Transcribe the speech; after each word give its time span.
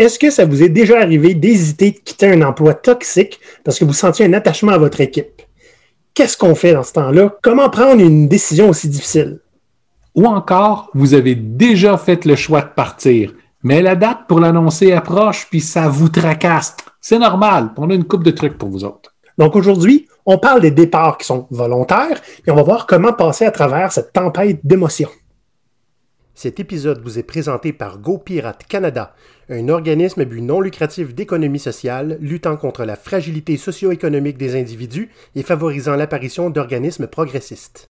Est-ce 0.00 0.18
que 0.18 0.30
ça 0.30 0.46
vous 0.46 0.62
est 0.62 0.70
déjà 0.70 0.98
arrivé 0.98 1.34
d'hésiter 1.34 1.90
de 1.90 1.98
quitter 1.98 2.28
un 2.28 2.40
emploi 2.40 2.72
toxique 2.72 3.38
parce 3.64 3.78
que 3.78 3.84
vous 3.84 3.92
sentiez 3.92 4.24
un 4.24 4.32
attachement 4.32 4.72
à 4.72 4.78
votre 4.78 5.02
équipe? 5.02 5.42
Qu'est-ce 6.14 6.38
qu'on 6.38 6.54
fait 6.54 6.72
dans 6.72 6.82
ce 6.82 6.94
temps-là? 6.94 7.36
Comment 7.42 7.68
prendre 7.68 8.00
une 8.00 8.26
décision 8.26 8.70
aussi 8.70 8.88
difficile? 8.88 9.40
Ou 10.14 10.24
encore, 10.24 10.88
vous 10.94 11.12
avez 11.12 11.34
déjà 11.34 11.98
fait 11.98 12.24
le 12.24 12.34
choix 12.34 12.62
de 12.62 12.70
partir, 12.74 13.34
mais 13.62 13.82
la 13.82 13.94
date 13.94 14.20
pour 14.26 14.40
l'annoncer 14.40 14.92
approche, 14.92 15.48
puis 15.50 15.60
ça 15.60 15.88
vous 15.88 16.08
tracasse. 16.08 16.78
C'est 17.02 17.18
normal. 17.18 17.68
On 17.76 17.90
a 17.90 17.94
une 17.94 18.04
coupe 18.04 18.24
de 18.24 18.30
trucs 18.30 18.56
pour 18.56 18.70
vous 18.70 18.84
autres. 18.84 19.14
Donc 19.36 19.54
aujourd'hui, 19.54 20.08
on 20.24 20.38
parle 20.38 20.62
des 20.62 20.70
départs 20.70 21.18
qui 21.18 21.26
sont 21.26 21.46
volontaires 21.50 22.22
et 22.46 22.50
on 22.50 22.56
va 22.56 22.62
voir 22.62 22.86
comment 22.86 23.12
passer 23.12 23.44
à 23.44 23.50
travers 23.50 23.92
cette 23.92 24.14
tempête 24.14 24.60
d'émotions. 24.64 25.10
Cet 26.42 26.58
épisode 26.58 27.02
vous 27.02 27.18
est 27.18 27.22
présenté 27.22 27.74
par 27.74 27.98
GoPirate 27.98 28.64
Canada, 28.66 29.14
un 29.50 29.68
organisme 29.68 30.22
à 30.22 30.24
but 30.24 30.40
non 30.40 30.62
lucratif 30.62 31.14
d'économie 31.14 31.58
sociale 31.58 32.16
luttant 32.18 32.56
contre 32.56 32.86
la 32.86 32.96
fragilité 32.96 33.58
socio-économique 33.58 34.38
des 34.38 34.58
individus 34.58 35.10
et 35.34 35.42
favorisant 35.42 35.96
l'apparition 35.96 36.48
d'organismes 36.48 37.08
progressistes. 37.08 37.88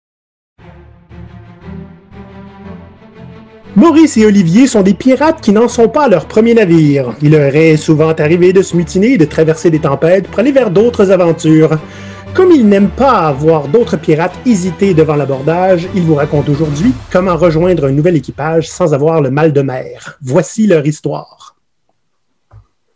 Maurice 3.76 4.16
et 4.16 4.26
Olivier 4.26 4.66
sont 4.66 4.82
des 4.82 4.94
pirates 4.94 5.40
qui 5.40 5.52
n'en 5.52 5.68
sont 5.68 5.88
pas 5.88 6.06
à 6.06 6.08
leur 6.08 6.26
premier 6.26 6.54
navire. 6.54 7.14
Il 7.22 7.30
leur 7.30 7.54
est 7.54 7.76
souvent 7.76 8.10
arrivé 8.10 8.52
de 8.52 8.62
se 8.62 8.76
mutiner 8.76 9.12
et 9.12 9.18
de 9.18 9.26
traverser 9.26 9.70
des 9.70 9.78
tempêtes 9.78 10.26
pour 10.26 10.40
aller 10.40 10.50
vers 10.50 10.72
d'autres 10.72 11.12
aventures. 11.12 11.78
Comme 12.34 12.52
ils 12.52 12.66
n'aiment 12.66 12.90
pas 12.90 13.32
voir 13.32 13.66
d'autres 13.66 13.96
pirates 13.96 14.38
hésiter 14.46 14.94
devant 14.94 15.16
l'abordage, 15.16 15.88
ils 15.94 16.02
vous 16.02 16.14
racontent 16.14 16.50
aujourd'hui 16.50 16.92
comment 17.10 17.36
rejoindre 17.36 17.86
un 17.86 17.90
nouvel 17.90 18.16
équipage 18.16 18.68
sans 18.68 18.94
avoir 18.94 19.20
le 19.20 19.30
mal 19.30 19.52
de 19.52 19.62
mer. 19.62 20.16
Voici 20.22 20.68
leur 20.68 20.86
histoire. 20.86 21.56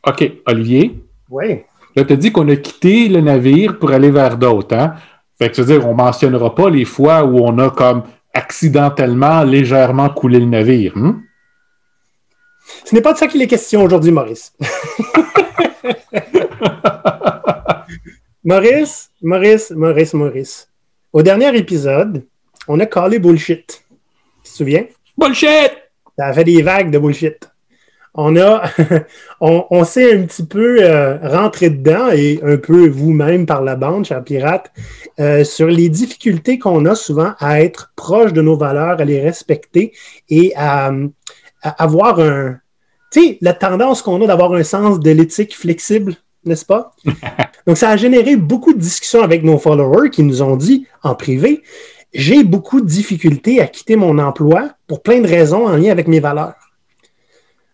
OK, 0.06 0.30
Olivier. 0.46 1.02
Oui. 1.30 1.62
Là, 1.96 2.04
tu 2.04 2.12
as 2.12 2.16
dit 2.16 2.30
qu'on 2.30 2.48
a 2.48 2.56
quitté 2.56 3.08
le 3.08 3.20
navire 3.20 3.78
pour 3.78 3.90
aller 3.90 4.10
vers 4.10 4.36
d'autres. 4.36 4.76
Hein? 4.76 4.94
Fait 5.38 5.50
que, 5.50 5.62
dire 5.62 5.86
on 5.86 5.94
mentionnera 5.94 6.54
pas 6.54 6.70
les 6.70 6.84
fois 6.84 7.24
où 7.24 7.38
on 7.38 7.58
a 7.58 7.70
comme 7.70 8.04
accidentellement, 8.32 9.42
légèrement 9.42 10.10
coulé 10.10 10.38
le 10.38 10.46
navire. 10.46 10.92
Hein? 10.96 11.20
Ce 12.84 12.94
n'est 12.94 13.02
pas 13.02 13.12
de 13.12 13.18
ça 13.18 13.26
qu'il 13.26 13.42
est 13.42 13.48
question 13.48 13.82
aujourd'hui, 13.82 14.12
Maurice. 14.12 14.52
Maurice, 18.46 19.10
Maurice, 19.22 19.70
Maurice, 19.70 20.12
Maurice. 20.12 20.68
Au 21.14 21.22
dernier 21.22 21.56
épisode, 21.56 22.26
on 22.68 22.78
a 22.78 22.84
collé 22.84 23.18
bullshit. 23.18 23.86
Tu 24.44 24.50
te 24.50 24.56
souviens? 24.56 24.84
Bullshit! 25.16 25.72
Ça 26.18 26.26
a 26.26 26.32
fait 26.34 26.44
des 26.44 26.60
vagues 26.60 26.90
de 26.90 26.98
bullshit. 26.98 27.48
On 28.12 28.36
a, 28.36 28.64
on, 29.40 29.84
s'est 29.84 30.12
un 30.12 30.26
petit 30.26 30.44
peu 30.44 30.76
euh, 30.82 31.16
rentré 31.22 31.70
dedans 31.70 32.10
et 32.12 32.38
un 32.42 32.58
peu 32.58 32.86
vous-même 32.86 33.46
par 33.46 33.62
la 33.62 33.76
bande, 33.76 34.04
cher 34.04 34.22
pirate, 34.22 34.70
euh, 35.20 35.42
sur 35.42 35.68
les 35.68 35.88
difficultés 35.88 36.58
qu'on 36.58 36.84
a 36.84 36.94
souvent 36.94 37.32
à 37.38 37.62
être 37.62 37.94
proche 37.96 38.34
de 38.34 38.42
nos 38.42 38.58
valeurs, 38.58 39.00
à 39.00 39.06
les 39.06 39.22
respecter 39.22 39.94
et 40.28 40.52
à, 40.54 40.92
à 41.62 41.82
avoir 41.82 42.20
un, 42.20 42.58
tu 43.10 43.24
sais, 43.24 43.38
la 43.40 43.54
tendance 43.54 44.02
qu'on 44.02 44.22
a 44.22 44.26
d'avoir 44.26 44.52
un 44.52 44.64
sens 44.64 45.00
de 45.00 45.10
l'éthique 45.12 45.56
flexible 45.56 46.16
n'est-ce 46.46 46.64
pas? 46.64 46.92
Donc, 47.66 47.76
ça 47.78 47.90
a 47.90 47.96
généré 47.96 48.36
beaucoup 48.36 48.74
de 48.74 48.78
discussions 48.78 49.22
avec 49.22 49.42
nos 49.42 49.58
followers 49.58 50.10
qui 50.10 50.22
nous 50.22 50.42
ont 50.42 50.56
dit 50.56 50.86
en 51.02 51.14
privé, 51.14 51.62
j'ai 52.12 52.44
beaucoup 52.44 52.80
de 52.80 52.86
difficultés 52.86 53.60
à 53.60 53.66
quitter 53.66 53.96
mon 53.96 54.18
emploi 54.18 54.70
pour 54.86 55.02
plein 55.02 55.20
de 55.20 55.26
raisons 55.26 55.66
en 55.66 55.76
lien 55.76 55.90
avec 55.90 56.08
mes 56.08 56.20
valeurs. 56.20 56.54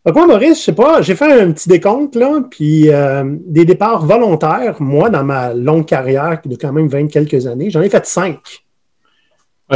Donc, 0.06 0.14
moi, 0.16 0.26
Maurice, 0.26 0.58
je 0.60 0.64
sais 0.64 0.72
pas, 0.72 1.02
j'ai 1.02 1.14
fait 1.14 1.42
un 1.42 1.52
petit 1.52 1.68
décompte, 1.68 2.16
là, 2.16 2.40
puis 2.50 2.88
euh, 2.88 3.36
des 3.46 3.66
départs 3.66 4.06
volontaires, 4.06 4.80
moi, 4.80 5.10
dans 5.10 5.24
ma 5.24 5.52
longue 5.52 5.84
carrière 5.84 6.40
de 6.42 6.56
quand 6.56 6.72
même 6.72 6.88
20 6.88 7.08
quelques 7.08 7.46
années, 7.46 7.68
j'en 7.68 7.82
ai 7.82 7.90
fait 7.90 8.06
cinq. 8.06 8.38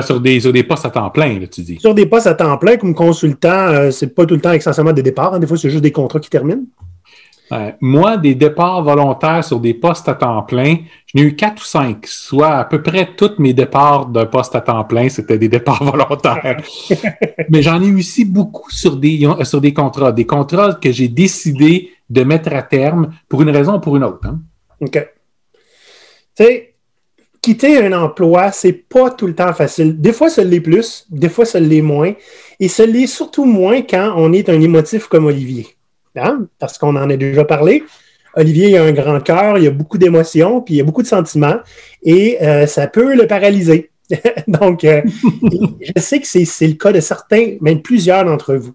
sur, 0.00 0.20
des, 0.20 0.40
des 0.40 0.62
postes 0.62 0.86
à 0.86 0.90
temps 0.90 1.10
plein, 1.10 1.38
là, 1.38 1.46
tu 1.46 1.60
dis. 1.60 1.78
Sur 1.78 1.94
des 1.94 2.06
postes 2.06 2.26
à 2.26 2.34
temps 2.34 2.56
plein, 2.56 2.78
comme 2.78 2.94
consultant, 2.94 3.69
ce 3.69 3.74
euh, 3.74 3.90
c'est 3.90 4.14
pas 4.14 4.24
tout 4.24 4.34
le 4.34 4.40
temps 4.40 4.52
essentiellement 4.52 4.94
des 4.94 5.02
départs. 5.02 5.34
Hein. 5.34 5.40
des 5.40 5.46
fois, 5.46 5.58
c'est 5.58 5.69
juste 5.69 5.82
des 5.82 5.92
contrats 5.92 6.20
qui 6.20 6.30
terminent 6.30 6.64
moi, 7.81 8.16
des 8.16 8.34
départs 8.34 8.82
volontaires 8.82 9.44
sur 9.44 9.60
des 9.60 9.75
postes 9.75 10.09
à 10.09 10.15
temps 10.15 10.42
plein, 10.42 10.76
j'en 11.06 11.22
ai 11.22 11.25
eu 11.25 11.37
quatre 11.37 11.62
ou 11.62 11.65
cinq, 11.65 12.06
soit 12.06 12.50
à 12.50 12.65
peu 12.65 12.82
près 12.82 13.10
tous 13.16 13.32
mes 13.38 13.53
départs 13.53 14.06
d'un 14.06 14.26
poste 14.26 14.54
à 14.54 14.60
temps 14.60 14.84
plein, 14.84 15.09
c'était 15.09 15.38
des 15.38 15.48
départs 15.56 15.84
volontaires. 15.84 16.60
Mais 17.50 17.62
j'en 17.62 17.82
ai 17.82 17.87
eu 17.87 17.98
aussi 17.98 18.25
beaucoup 18.25 18.70
sur 18.70 18.97
des, 18.97 19.28
sur 19.43 19.60
des 19.60 19.72
contrats, 19.72 20.12
des 20.12 20.26
contrats 20.26 20.75
que 20.75 20.91
j'ai 20.91 21.09
décidé 21.09 21.91
de 22.10 22.22
mettre 22.25 22.53
à 22.54 22.62
terme 22.62 23.14
pour 23.28 23.43
une 23.43 23.50
raison 23.50 23.76
ou 23.76 23.81
pour 23.81 23.97
une 23.97 24.04
autre. 24.04 24.26
Hein. 24.26 24.41
OK. 24.81 25.09
Tu 26.37 26.44
sais, 26.44 26.75
quitter 27.41 27.84
un 27.84 27.93
emploi, 27.93 28.50
c'est 28.53 28.72
pas 28.72 29.10
tout 29.10 29.26
le 29.26 29.34
temps 29.34 29.53
facile. 29.53 30.00
Des 30.00 30.12
fois, 30.12 30.31
ça 30.31 30.43
l'est 30.43 30.60
plus, 30.60 31.06
des 31.10 31.28
fois, 31.28 31.44
ça 31.44 31.60
l'est 31.60 31.82
moins. 31.82 32.12
Et 32.59 32.69
ça 32.69 32.87
l'est 32.87 33.06
surtout 33.06 33.44
moins 33.44 33.82
quand 33.82 34.14
on 34.16 34.32
est 34.32 34.48
un 34.48 34.60
émotif 34.60 35.09
comme 35.09 35.26
Olivier. 35.26 35.73
Hein? 36.16 36.47
parce 36.58 36.78
qu'on 36.78 36.94
en 36.97 37.10
a 37.10 37.16
déjà 37.16 37.44
parlé. 37.44 37.82
Olivier 38.36 38.78
a 38.78 38.84
un 38.84 38.92
grand 38.92 39.20
cœur, 39.20 39.58
il 39.58 39.66
a 39.66 39.70
beaucoup 39.70 39.98
d'émotions, 39.98 40.60
puis 40.60 40.75
il 40.75 40.76
y 40.78 40.80
a 40.80 40.84
beaucoup 40.84 41.02
de 41.02 41.08
sentiments, 41.08 41.58
et 42.02 42.38
euh, 42.42 42.66
ça 42.66 42.86
peut 42.86 43.14
le 43.14 43.26
paralyser. 43.26 43.91
Donc, 44.48 44.84
euh, 44.84 45.02
je 45.80 46.00
sais 46.00 46.20
que 46.20 46.26
c'est 46.26 46.66
le 46.66 46.75
cas 46.75 46.92
de 46.92 47.00
certains, 47.00 47.56
même 47.60 47.80
plusieurs 47.80 48.25
d'entre 48.25 48.54
vous. 48.54 48.75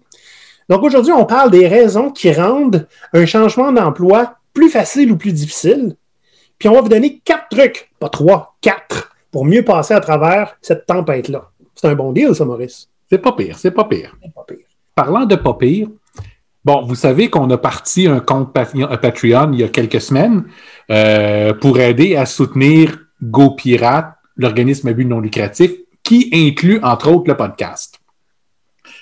Donc, 0.68 0.82
aujourd'hui, 0.82 1.12
on 1.12 1.24
parle 1.24 1.50
des 1.50 1.66
raisons 1.66 2.10
qui 2.10 2.32
rendent 2.32 2.86
un 3.12 3.26
changement 3.26 3.72
d'emploi 3.72 4.36
plus 4.54 4.70
facile 4.70 5.12
ou 5.12 5.16
plus 5.16 5.32
difficile. 5.32 5.96
Puis, 6.58 6.68
on 6.68 6.74
va 6.74 6.80
vous 6.80 6.88
donner 6.88 7.20
quatre 7.24 7.48
trucs, 7.50 7.90
pas 7.98 8.08
trois, 8.08 8.56
quatre, 8.60 9.12
pour 9.30 9.44
mieux 9.44 9.64
passer 9.64 9.94
à 9.94 10.00
travers 10.00 10.56
cette 10.62 10.86
tempête-là. 10.86 11.50
C'est 11.74 11.88
un 11.88 11.94
bon 11.94 12.12
deal, 12.12 12.34
ça, 12.34 12.44
Maurice? 12.44 12.88
C'est 13.08 13.18
pas 13.18 13.32
pire, 13.32 13.58
c'est 13.58 13.70
pas 13.70 13.84
pire. 13.84 14.16
Pas 14.34 14.44
pire. 14.46 14.66
Parlant 14.94 15.24
de 15.24 15.34
pas 15.34 15.54
pire, 15.54 15.88
Bon, 16.64 16.82
vous 16.82 16.94
savez 16.94 17.30
qu'on 17.30 17.48
a 17.50 17.56
parti 17.56 18.06
un 18.06 18.20
compte 18.20 18.52
Patreon 18.52 19.50
il 19.52 19.60
y 19.60 19.64
a 19.64 19.68
quelques 19.68 20.00
semaines 20.00 20.44
euh, 20.90 21.54
pour 21.54 21.80
aider 21.80 22.16
à 22.16 22.26
soutenir 22.26 22.98
GoPirate, 23.22 24.12
l'organisme 24.36 24.88
à 24.88 24.92
but 24.92 25.06
non 25.06 25.20
lucratif, 25.20 25.72
qui 26.02 26.30
inclut 26.34 26.78
entre 26.82 27.10
autres 27.10 27.28
le 27.28 27.36
podcast. 27.36 27.98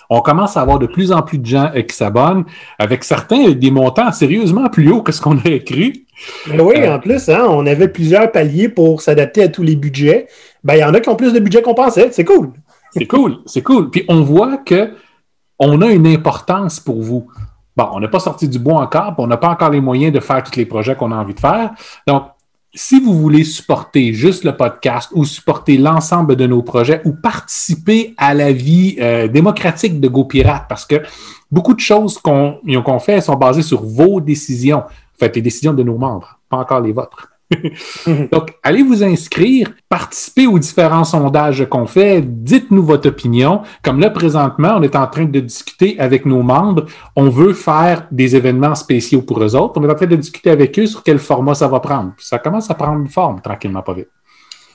On 0.08 0.20
commence 0.20 0.56
à 0.56 0.62
avoir 0.62 0.78
de 0.78 0.86
plus 0.86 1.10
en 1.10 1.22
plus 1.22 1.38
de 1.38 1.46
gens 1.46 1.70
euh, 1.74 1.82
qui 1.82 1.96
s'abonnent, 1.96 2.44
avec 2.78 3.02
certains 3.02 3.50
des 3.50 3.70
montants 3.72 4.12
sérieusement 4.12 4.68
plus 4.68 4.90
hauts 4.90 5.02
que 5.02 5.10
ce 5.12 5.20
qu'on 5.20 5.38
a 5.38 5.48
écrit. 5.48 6.06
Ben 6.46 6.60
oui, 6.60 6.76
euh, 6.78 6.94
en 6.94 7.00
plus, 7.00 7.28
hein, 7.28 7.44
on 7.48 7.66
avait 7.66 7.88
plusieurs 7.88 8.30
paliers 8.30 8.68
pour 8.68 9.02
s'adapter 9.02 9.42
à 9.42 9.48
tous 9.48 9.64
les 9.64 9.74
budgets. 9.74 10.28
Ben, 10.62 10.74
il 10.74 10.80
y 10.80 10.84
en 10.84 10.94
a 10.94 11.00
qui 11.00 11.08
ont 11.08 11.16
plus 11.16 11.32
de 11.32 11.40
budget 11.40 11.60
qu'on 11.60 11.74
pensait. 11.74 12.10
C'est 12.12 12.24
cool. 12.24 12.52
C'est 12.94 13.06
cool, 13.06 13.38
c'est 13.46 13.62
cool. 13.62 13.90
Puis 13.90 14.04
on 14.08 14.22
voit 14.22 14.58
que 14.58 14.92
on 15.58 15.82
a 15.82 15.88
une 15.88 16.06
importance 16.06 16.80
pour 16.80 17.02
vous. 17.02 17.26
Bon, 17.78 17.90
on 17.92 18.00
n'a 18.00 18.08
pas 18.08 18.18
sorti 18.18 18.48
du 18.48 18.58
bois 18.58 18.80
encore, 18.80 19.14
on 19.18 19.28
n'a 19.28 19.36
pas 19.36 19.50
encore 19.50 19.70
les 19.70 19.80
moyens 19.80 20.12
de 20.12 20.18
faire 20.18 20.42
tous 20.42 20.56
les 20.56 20.66
projets 20.66 20.96
qu'on 20.96 21.12
a 21.12 21.14
envie 21.14 21.32
de 21.32 21.38
faire. 21.38 21.70
Donc, 22.08 22.24
si 22.74 22.98
vous 22.98 23.16
voulez 23.16 23.44
supporter 23.44 24.12
juste 24.12 24.42
le 24.42 24.56
podcast 24.56 25.10
ou 25.14 25.24
supporter 25.24 25.78
l'ensemble 25.78 26.34
de 26.34 26.44
nos 26.48 26.60
projets 26.60 27.00
ou 27.04 27.12
participer 27.12 28.14
à 28.16 28.34
la 28.34 28.50
vie 28.50 28.96
euh, 28.98 29.28
démocratique 29.28 30.00
de 30.00 30.08
GoPirate, 30.08 30.66
parce 30.68 30.84
que 30.84 30.96
beaucoup 31.52 31.72
de 31.72 31.78
choses 31.78 32.18
qu'on 32.18 32.98
fait 32.98 33.20
sont 33.20 33.36
basées 33.36 33.62
sur 33.62 33.84
vos 33.84 34.20
décisions, 34.20 34.82
faites 35.16 35.36
les 35.36 35.42
décisions 35.42 35.72
de 35.72 35.84
nos 35.84 35.98
membres, 35.98 36.40
pas 36.50 36.56
encore 36.56 36.80
les 36.80 36.90
vôtres. 36.90 37.28
Donc, 38.32 38.54
allez 38.62 38.82
vous 38.82 39.02
inscrire, 39.02 39.72
participez 39.88 40.46
aux 40.46 40.58
différents 40.58 41.04
sondages 41.04 41.66
qu'on 41.68 41.86
fait, 41.86 42.22
dites-nous 42.22 42.82
votre 42.82 43.08
opinion. 43.08 43.62
Comme 43.82 44.00
là, 44.00 44.10
présentement, 44.10 44.74
on 44.76 44.82
est 44.82 44.96
en 44.96 45.06
train 45.06 45.24
de 45.24 45.40
discuter 45.40 45.98
avec 45.98 46.26
nos 46.26 46.42
membres. 46.42 46.86
On 47.16 47.30
veut 47.30 47.54
faire 47.54 48.06
des 48.10 48.36
événements 48.36 48.74
spéciaux 48.74 49.22
pour 49.22 49.42
eux 49.42 49.56
autres. 49.56 49.80
On 49.80 49.88
est 49.88 49.90
en 49.90 49.94
train 49.94 50.06
de 50.06 50.16
discuter 50.16 50.50
avec 50.50 50.78
eux 50.78 50.86
sur 50.86 51.02
quel 51.02 51.18
format 51.18 51.54
ça 51.54 51.68
va 51.68 51.80
prendre. 51.80 52.12
Ça 52.18 52.38
commence 52.38 52.70
à 52.70 52.74
prendre 52.74 53.00
une 53.00 53.08
forme 53.08 53.40
tranquillement, 53.40 53.82
pas 53.82 53.94
vite. 53.94 54.08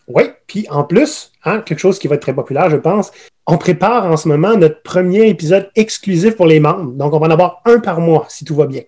Oui, 0.07 0.23
puis 0.47 0.67
en 0.69 0.83
plus, 0.83 1.31
hein, 1.45 1.61
quelque 1.61 1.79
chose 1.79 1.97
qui 1.97 2.07
va 2.07 2.15
être 2.15 2.21
très 2.21 2.35
populaire, 2.35 2.69
je 2.69 2.75
pense, 2.75 3.11
on 3.47 3.57
prépare 3.57 4.05
en 4.05 4.17
ce 4.17 4.27
moment 4.27 4.57
notre 4.57 4.81
premier 4.81 5.29
épisode 5.29 5.69
exclusif 5.75 6.35
pour 6.35 6.45
les 6.45 6.59
membres. 6.59 6.91
Donc, 6.91 7.13
on 7.13 7.19
va 7.19 7.27
en 7.27 7.31
avoir 7.31 7.61
un 7.65 7.79
par 7.79 8.01
mois, 8.01 8.25
si 8.27 8.43
tout 8.43 8.55
va 8.55 8.65
bien. 8.65 8.81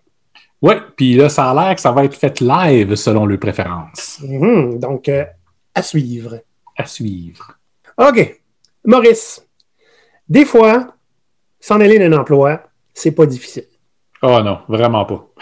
Oui, 0.65 0.73
puis 0.95 1.13
là, 1.13 1.29
ça 1.29 1.51
a 1.51 1.53
l'air 1.53 1.75
que 1.75 1.81
ça 1.81 1.91
va 1.91 2.05
être 2.05 2.15
fait 2.15 2.39
live 2.41 2.95
selon 2.95 3.27
leurs 3.27 3.39
préférences. 3.39 4.19
Mhm, 4.23 4.79
donc, 4.79 5.07
euh, 5.09 5.23
à 5.75 5.83
suivre. 5.83 6.39
À 6.75 6.87
suivre. 6.87 7.55
OK. 7.99 8.41
Maurice, 8.83 9.45
des 10.27 10.43
fois, 10.43 10.95
s'en 11.59 11.79
aller 11.79 11.99
d'un 11.99 12.13
emploi, 12.13 12.63
c'est 12.95 13.11
pas 13.11 13.27
difficile. 13.27 13.67
Oh 14.23 14.41
non, 14.41 14.59
vraiment 14.67 15.05
pas. 15.05 15.27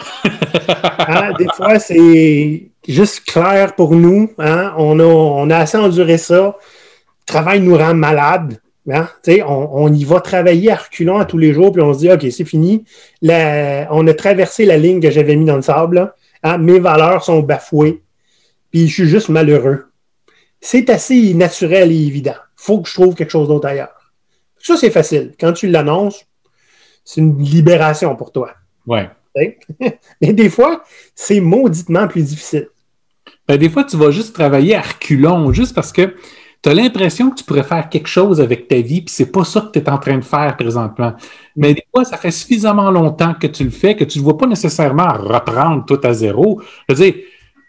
Hein, 1.06 1.32
des 1.38 1.48
fois, 1.54 1.78
c'est 1.78 2.70
juste 2.86 3.24
clair 3.24 3.74
pour 3.74 3.94
nous. 3.94 4.30
Hein? 4.38 4.74
On, 4.78 4.98
a, 5.00 5.04
on 5.04 5.50
a 5.50 5.56
assez 5.58 5.76
enduré 5.76 6.16
ça. 6.16 6.56
Le 6.56 7.24
travail 7.26 7.60
nous 7.60 7.76
rend 7.76 7.94
malade. 7.94 8.60
Hein? 8.90 9.08
On, 9.46 9.68
on, 9.72 9.92
y 9.92 10.04
va 10.04 10.20
travailler 10.20 10.70
à 10.70 10.76
reculons 10.76 11.18
à 11.18 11.24
tous 11.24 11.38
les 11.38 11.52
jours, 11.52 11.72
puis 11.72 11.82
on 11.82 11.94
se 11.94 11.98
dit, 12.00 12.10
OK, 12.10 12.26
c'est 12.30 12.44
fini. 12.44 12.84
on 13.22 14.06
a 14.06 14.14
traversé 14.14 14.64
la 14.66 14.76
ligne 14.76 15.00
que 15.00 15.10
j'avais 15.10 15.36
mis 15.36 15.44
dans 15.44 15.56
le 15.56 15.62
sable. 15.62 16.12
Hein? 16.42 16.58
Mes 16.58 16.78
valeurs 16.78 17.24
sont 17.24 17.40
bafouées, 17.40 18.02
puis 18.70 18.88
je 18.88 18.92
suis 18.92 19.08
juste 19.08 19.30
malheureux. 19.30 19.86
C'est 20.60 20.90
assez 20.90 21.34
naturel 21.34 21.92
et 21.92 22.06
évident. 22.06 22.34
Il 22.36 22.64
faut 22.64 22.80
que 22.80 22.88
je 22.88 22.94
trouve 22.94 23.14
quelque 23.14 23.30
chose 23.30 23.48
d'autre 23.48 23.68
ailleurs. 23.68 24.12
Ça, 24.58 24.76
c'est 24.76 24.90
facile. 24.90 25.34
Quand 25.38 25.52
tu 25.52 25.68
l'annonces, 25.68 26.24
c'est 27.04 27.20
une 27.20 27.42
libération 27.42 28.16
pour 28.16 28.32
toi. 28.32 28.54
Ouais. 28.86 29.10
Mais 30.20 30.32
des 30.32 30.48
fois, 30.48 30.84
c'est 31.14 31.40
mauditement 31.40 32.08
plus 32.08 32.22
difficile. 32.22 32.68
Ben, 33.46 33.58
des 33.58 33.68
fois, 33.68 33.84
tu 33.84 33.96
vas 33.96 34.10
juste 34.10 34.34
travailler 34.34 34.74
à 34.74 34.80
reculons, 34.80 35.52
juste 35.52 35.74
parce 35.74 35.92
que 35.92 36.14
tu 36.64 36.70
as 36.70 36.74
l'impression 36.74 37.28
que 37.28 37.34
tu 37.34 37.44
pourrais 37.44 37.62
faire 37.62 37.90
quelque 37.90 38.08
chose 38.08 38.40
avec 38.40 38.68
ta 38.68 38.76
vie, 38.76 39.02
puis 39.02 39.14
c'est 39.14 39.30
pas 39.30 39.44
ça 39.44 39.60
que 39.60 39.78
tu 39.78 39.84
es 39.84 39.90
en 39.90 39.98
train 39.98 40.16
de 40.16 40.24
faire 40.24 40.56
présentement. 40.56 41.12
Mais 41.56 41.74
des 41.74 41.84
fois, 41.94 42.06
ça 42.06 42.16
fait 42.16 42.30
suffisamment 42.30 42.90
longtemps 42.90 43.34
que 43.38 43.46
tu 43.46 43.64
le 43.64 43.70
fais 43.70 43.94
que 43.94 44.04
tu 44.04 44.18
ne 44.18 44.24
vois 44.24 44.38
pas 44.38 44.46
nécessairement 44.46 45.12
reprendre 45.12 45.84
tout 45.84 46.00
à 46.02 46.14
zéro. 46.14 46.62
Je 46.88 46.94
veux 46.94 47.04
dire, 47.04 47.14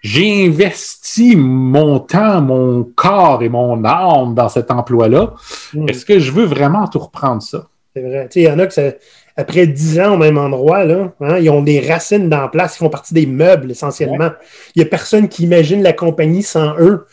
j'ai 0.01 0.45
investi 0.45 1.36
mon 1.36 2.00
temps, 2.00 2.39
mon 2.42 2.86
corps 2.95 3.44
et 3.44 3.50
mon 3.50 3.83
âme 3.83 4.33
dans 4.33 4.47
cet 4.47 4.71
emploi-là. 4.71 5.33
Hmm. 5.74 5.89
Est-ce 5.89 6.06
que 6.06 6.18
je 6.18 6.31
veux 6.31 6.45
vraiment 6.45 6.88
tout 6.88 7.00
reprendre 7.00 7.41
ça? 7.41 7.68
C'est 7.94 8.01
vrai. 8.01 8.30
Il 8.33 8.44
y 8.44 8.50
en 8.50 8.59
a 8.59 8.68
que 8.68 8.95
après 9.36 9.68
dix 9.68 10.00
ans 10.00 10.13
au 10.13 10.18
même 10.18 10.38
endroit, 10.38 10.86
là, 10.86 11.12
hein, 11.19 11.38
ils 11.38 11.50
ont 11.50 11.62
des 11.62 11.81
racines 11.81 12.30
dans 12.30 12.41
la 12.41 12.48
place, 12.48 12.75
ils 12.75 12.80
font 12.80 12.89
partie 12.89 13.13
des 13.13 13.25
meubles 13.25 13.71
essentiellement. 13.71 14.31
Il 14.74 14.81
n'y 14.81 14.88
a 14.88 14.89
personne 14.89 15.27
qui 15.27 15.44
imagine 15.44 15.83
la 15.83 15.91
compagnie 15.91 16.44
sans 16.44 16.77
eux 16.80 17.06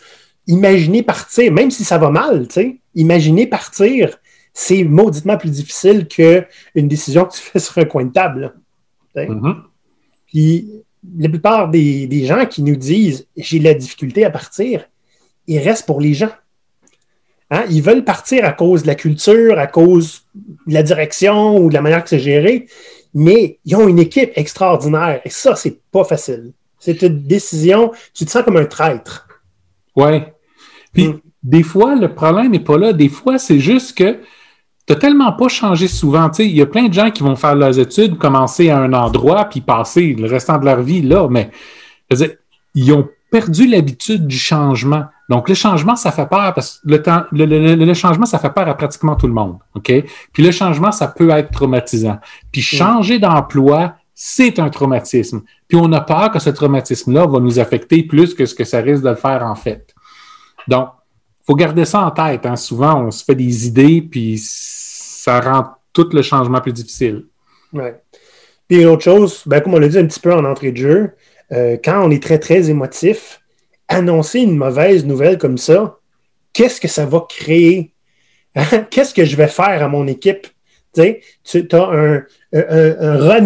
imaginer 0.47 1.03
partir, 1.03 1.53
même 1.53 1.71
si 1.71 1.85
ça 1.85 1.99
va 1.99 2.11
mal, 2.11 2.47
imaginer 2.95 3.47
partir, 3.47 4.19
c'est 4.55 4.85
mauditement 4.85 5.37
plus 5.37 5.51
difficile 5.51 6.07
qu'une 6.07 6.89
décision 6.89 7.25
que 7.25 7.35
tu 7.35 7.41
fais 7.41 7.59
sur 7.59 7.79
un 7.79 7.85
coin 7.85 8.05
de 8.05 8.13
table. 8.13 8.55
Mm-hmm. 9.17 9.57
Puis 10.27 10.83
la 11.19 11.29
plupart 11.29 11.69
des, 11.69 12.25
gens 12.25 12.47
qui 12.47 12.63
nous 12.63 12.77
disent 12.77 13.27
j'ai 13.37 13.59
la 13.59 13.75
difficulté 13.75 14.25
à 14.25 14.31
partir, 14.31 14.89
ils 15.47 15.59
restent 15.59 15.87
pour 15.87 16.01
les 16.01 16.15
gens. 16.15 16.31
Hein? 17.51 17.65
Ils 17.69 17.83
veulent 17.83 18.05
partir 18.05 18.45
à 18.45 18.53
cause 18.53 18.83
de 18.83 18.87
la 18.87 18.95
culture, 18.95 19.59
à 19.59 19.67
cause 19.67 20.23
de 20.67 20.75
la 20.75 20.83
direction 20.83 21.59
ou 21.59 21.69
de 21.69 21.75
la 21.75 21.83
manière 21.83 22.03
que 22.03 22.09
c'est 22.09 22.19
géré, 22.19 22.67
mais 23.15 23.59
ils 23.65 23.77
ont 23.77 23.89
une 23.89 23.99
équipe 23.99 24.33
extraordinaire 24.37 25.21
et 25.25 25.31
ça, 25.31 25.57
c'est 25.57 25.79
pas 25.91 26.05
facile. 26.05 26.53
C'est 26.79 27.03
une 27.03 27.23
décision, 27.23 27.93
tu 28.15 28.25
te 28.25 28.31
sens 28.31 28.43
comme 28.43 28.57
un 28.57 28.65
traître. 28.65 29.29
Oui. 29.97 30.23
Puis, 30.93 31.09
mm. 31.09 31.21
des 31.43 31.63
fois, 31.63 31.95
le 31.95 32.15
problème 32.15 32.53
n'est 32.53 32.61
pas 32.61 32.79
là. 32.79 32.93
Des 32.93 33.09
fois, 33.09 33.39
c'est 33.39 33.61
juste 33.61 33.97
que 33.97 34.19
tu 34.87 34.93
n'as 34.93 34.99
tellement 34.99 35.33
pas 35.33 35.49
changé 35.49 35.89
souvent. 35.89 36.31
Il 36.39 36.57
y 36.57 36.63
a 36.63 36.67
plein 36.67 36.89
de 36.89 36.95
gens 36.95 37.11
qui 37.11 37.23
vont 37.23 37.37
faire 37.37 37.55
leurs 37.55 37.79
études, 37.79 38.19
commencer 38.19 38.71
à 38.71 38.79
un 38.79 38.93
endroit, 38.93 39.45
puis 39.45 39.61
passer 39.61 40.15
le 40.15 40.29
restant 40.29 40.59
de 40.59 40.65
leur 40.65 40.83
vie 40.83 41.03
là. 41.03 41.29
Mais, 41.31 41.51
ils 42.75 42.93
ont 42.93 43.09
perdu 43.31 43.67
l'habitude 43.67 44.27
du 44.27 44.37
changement. 44.37 45.05
Donc, 45.29 45.49
le 45.49 45.55
changement, 45.55 45.97
ça 45.97 46.13
fait 46.13 46.27
peur 46.27 46.53
parce 46.53 46.81
que 46.81 46.91
le, 46.91 47.03
temps, 47.03 47.25
le, 47.33 47.95
changement, 47.95 48.27
ça 48.27 48.39
fait 48.39 48.51
peur 48.51 48.69
à 48.69 48.75
pratiquement 48.75 49.17
tout 49.17 49.27
le 49.27 49.33
monde. 49.33 49.57
OK? 49.75 49.91
Puis 50.33 50.43
le 50.43 50.51
changement, 50.51 50.93
ça 50.93 51.09
peut 51.09 51.31
être 51.31 51.51
traumatisant. 51.51 52.19
Puis 52.51 52.61
mm. 52.61 52.65
changer 52.65 53.19
d'emploi, 53.19 53.95
c'est 54.15 54.59
un 54.59 54.69
traumatisme. 54.71 55.43
Puis 55.69 55.79
on 55.81 55.91
a 55.93 56.01
peur 56.01 56.31
que 56.31 56.39
ce 56.39 56.51
traumatisme-là 56.51 57.27
va 57.27 57.41
nous 57.41 57.59
affecter 57.59 58.03
plus 58.03 58.35
que 58.35 58.47
ce 58.47 58.55
que 58.55 58.65
ça 58.65 58.81
risque 58.81 59.03
de 59.03 59.11
le 59.11 59.17
faire 59.17 59.45
en 59.45 59.55
fait. 59.55 59.95
Donc, 60.69 60.89
il 61.41 61.47
faut 61.47 61.55
garder 61.55 61.85
ça 61.85 62.01
en 62.01 62.11
tête. 62.11 62.47
Hein. 62.47 62.57
Souvent, 62.57 63.05
on 63.05 63.11
se 63.11 63.25
fait 63.25 63.35
des 63.35 63.67
idées, 63.67 64.03
puis 64.03 64.39
ça 64.39 65.41
rend 65.41 65.73
tout 65.93 66.09
le 66.13 66.23
changement 66.23 66.61
plus 66.61 66.73
difficile. 66.73 67.25
Oui. 67.73 67.91
Puis 68.69 68.83
une 68.83 68.89
autre 68.89 69.03
chose, 69.03 69.43
ben, 69.47 69.61
comme 69.61 69.75
on 69.75 69.79
l'a 69.79 69.89
dit 69.89 69.99
un 69.99 70.07
petit 70.07 70.21
peu 70.21 70.33
en 70.33 70.45
entrée 70.45 70.73
de 70.73 70.77
jeu, 70.77 71.11
euh, 71.53 71.77
quand 71.83 72.05
on 72.05 72.11
est 72.11 72.23
très, 72.23 72.39
très 72.39 72.71
émotif, 72.71 73.41
annoncer 73.89 74.41
une 74.41 74.57
mauvaise 74.57 75.05
nouvelle 75.05 75.37
comme 75.37 75.59
ça, 75.59 75.99
qu'est-ce 76.53 76.81
que 76.81 76.89
ça 76.89 77.05
va 77.05 77.27
créer? 77.29 77.93
qu'est-ce 78.91 79.15
que 79.15 79.25
je 79.25 79.37
vais 79.37 79.49
faire 79.49 79.83
à 79.83 79.89
mon 79.89 80.07
équipe? 80.07 80.47
Tu 80.95 81.69
as 81.73 81.89
un, 81.89 82.23
un, 82.53 83.41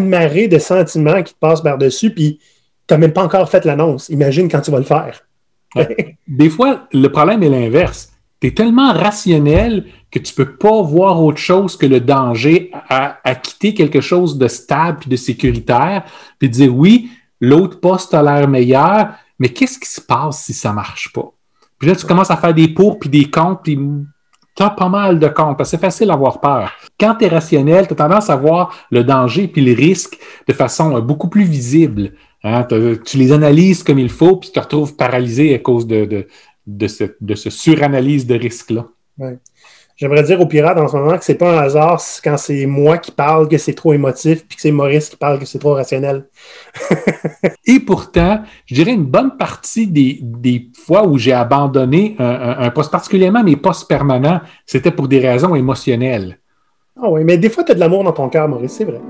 de 0.48 0.58
sentiments 0.58 1.22
qui 1.22 1.34
te 1.34 1.38
passent 1.38 1.62
par-dessus, 1.62 2.10
puis 2.10 2.38
tu 2.86 2.94
n'as 2.94 2.98
même 2.98 3.12
pas 3.12 3.24
encore 3.24 3.48
fait 3.48 3.64
l'annonce. 3.64 4.08
Imagine 4.08 4.48
quand 4.48 4.60
tu 4.60 4.70
vas 4.70 4.78
le 4.78 4.84
faire. 4.84 5.22
Des 6.28 6.50
fois, 6.50 6.86
le 6.92 7.08
problème 7.08 7.42
est 7.42 7.48
l'inverse. 7.48 8.12
Tu 8.40 8.48
es 8.48 8.50
tellement 8.50 8.92
rationnel 8.92 9.86
que 10.10 10.18
tu 10.18 10.32
ne 10.38 10.44
peux 10.44 10.56
pas 10.56 10.82
voir 10.82 11.22
autre 11.22 11.38
chose 11.38 11.76
que 11.76 11.86
le 11.86 12.00
danger 12.00 12.70
à, 12.88 13.34
quitter 13.34 13.74
quelque 13.74 14.00
chose 14.00 14.38
de 14.38 14.48
stable 14.48 15.00
et 15.06 15.10
de 15.10 15.16
sécuritaire, 15.16 16.04
puis 16.38 16.48
dire 16.48 16.74
oui, 16.74 17.10
l'autre 17.40 17.80
poste 17.80 18.14
a 18.14 18.22
l'air 18.22 18.48
meilleur, 18.48 19.14
mais 19.38 19.48
qu'est-ce 19.48 19.78
qui 19.78 19.88
se 19.88 20.00
passe 20.00 20.44
si 20.44 20.52
ça 20.52 20.70
ne 20.70 20.74
marche 20.74 21.12
pas? 21.12 21.32
Puis 21.78 21.88
là, 21.88 21.96
tu 21.96 22.06
commences 22.06 22.30
à 22.30 22.36
faire 22.36 22.54
des 22.54 22.68
pour 22.68 22.98
puis 22.98 23.08
des 23.08 23.30
comptes, 23.30 23.60
puis 23.62 23.78
tu 24.56 24.62
as 24.62 24.70
pas 24.70 24.88
mal 24.88 25.18
de 25.18 25.28
comptes, 25.28 25.58
parce 25.58 25.70
que 25.70 25.76
c'est 25.76 25.80
facile 25.80 26.08
d'avoir 26.08 26.40
peur. 26.40 26.72
Quand 26.98 27.14
tu 27.16 27.26
es 27.26 27.28
rationnel, 27.28 27.86
tu 27.86 27.92
as 27.92 27.96
tendance 27.96 28.30
à 28.30 28.36
voir 28.36 28.74
le 28.90 29.04
danger 29.04 29.48
puis 29.48 29.62
le 29.62 29.74
risque 29.74 30.18
de 30.48 30.52
façon 30.52 30.98
beaucoup 31.00 31.28
plus 31.28 31.44
visible. 31.44 32.12
Hein, 32.42 32.66
tu 33.04 33.18
les 33.18 33.32
analyses 33.32 33.82
comme 33.82 33.98
il 33.98 34.08
faut, 34.08 34.36
puis 34.36 34.50
tu 34.50 34.54
te 34.54 34.60
retrouves 34.60 34.96
paralysé 34.96 35.54
à 35.54 35.58
cause 35.58 35.86
de, 35.86 36.26
de, 36.66 36.86
ce, 36.86 37.04
de 37.20 37.34
ce 37.34 37.50
suranalyse 37.50 38.26
de 38.26 38.34
risque-là. 38.34 38.86
J'aimerais 39.96 40.22
dire 40.24 40.38
aux 40.42 40.46
pirates 40.46 40.76
en 40.78 40.88
ce 40.88 40.96
moment 40.96 41.16
que 41.16 41.24
c'est 41.24 41.36
pas 41.36 41.58
un 41.58 41.62
hasard 41.62 42.02
quand 42.22 42.36
c'est 42.36 42.66
moi 42.66 42.98
qui 42.98 43.10
parle 43.10 43.48
que 43.48 43.56
c'est 43.56 43.72
trop 43.72 43.94
émotif, 43.94 44.46
puis 44.46 44.56
que 44.56 44.60
c'est 44.60 44.70
Maurice 44.70 45.08
qui 45.08 45.16
parle 45.16 45.38
que 45.38 45.46
c'est 45.46 45.58
trop 45.58 45.72
rationnel. 45.72 46.26
Et 47.66 47.80
pourtant, 47.80 48.42
je 48.66 48.74
dirais 48.74 48.92
une 48.92 49.06
bonne 49.06 49.38
partie 49.38 49.86
des, 49.86 50.18
des 50.22 50.68
fois 50.74 51.06
où 51.06 51.16
j'ai 51.16 51.32
abandonné 51.32 52.14
un, 52.18 52.68
poste, 52.70 52.92
particulièrement 52.92 53.42
mes 53.42 53.56
postes 53.56 53.88
permanents, 53.88 54.40
c'était 54.66 54.90
pour 54.90 55.08
des 55.08 55.18
raisons 55.18 55.54
émotionnelles. 55.54 56.40
Ah 57.02 57.08
oui, 57.08 57.24
mais 57.24 57.38
des 57.38 57.48
fois, 57.48 57.64
tu 57.64 57.72
as 57.72 57.74
de 57.74 57.80
l'amour 57.80 58.04
dans 58.04 58.12
ton 58.12 58.28
cœur, 58.28 58.48
Maurice, 58.48 58.72
c'est 58.72 58.84
vrai. 58.84 59.00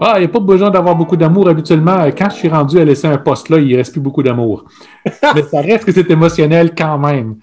Ah, 0.00 0.14
il 0.16 0.20
n'y 0.20 0.26
a 0.26 0.28
pas 0.28 0.40
besoin 0.40 0.68
d'avoir 0.68 0.96
beaucoup 0.96 1.16
d'amour 1.16 1.48
habituellement. 1.48 2.04
Quand 2.06 2.28
je 2.30 2.34
suis 2.34 2.48
rendu 2.48 2.80
à 2.80 2.84
laisser 2.84 3.06
un 3.06 3.18
poste 3.18 3.50
là, 3.50 3.58
il 3.58 3.68
ne 3.68 3.76
reste 3.76 3.92
plus 3.92 4.00
beaucoup 4.00 4.24
d'amour. 4.24 4.64
Mais 5.04 5.42
ça 5.44 5.60
reste 5.60 5.84
que 5.84 5.92
c'est 5.92 6.10
émotionnel 6.10 6.74
quand 6.76 6.98
même. 6.98 7.36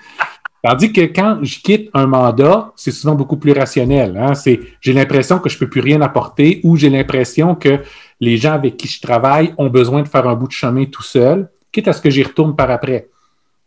Tandis 0.62 0.92
que 0.92 1.02
quand 1.02 1.40
je 1.42 1.60
quitte 1.60 1.90
un 1.94 2.06
mandat, 2.06 2.74
c'est 2.76 2.92
souvent 2.92 3.16
beaucoup 3.16 3.38
plus 3.38 3.54
rationnel. 3.54 4.18
Hein. 4.18 4.34
C'est, 4.34 4.60
j'ai 4.82 4.92
l'impression 4.92 5.40
que 5.40 5.50
je 5.50 5.56
ne 5.56 5.60
peux 5.60 5.70
plus 5.70 5.82
rien 5.82 6.02
apporter 6.02 6.60
ou 6.64 6.76
j'ai 6.76 6.90
l'impression 6.90 7.56
que 7.56 7.80
les 8.20 8.38
gens 8.38 8.54
avec 8.54 8.76
qui 8.76 8.88
je 8.88 9.00
travaille 9.02 9.54
ont 9.58 9.70
besoin 9.70 10.02
de 10.02 10.08
faire 10.08 10.28
un 10.28 10.36
bout 10.36 10.48
de 10.48 10.54
chemin 10.54 10.86
tout 10.86 11.04
seul, 11.04 11.50
quitte 11.72 11.88
à 11.88 11.94
ce 11.94 12.02
que 12.02 12.10
j'y 12.10 12.24
retourne 12.24 12.56
par 12.56 12.70
après. 12.72 13.08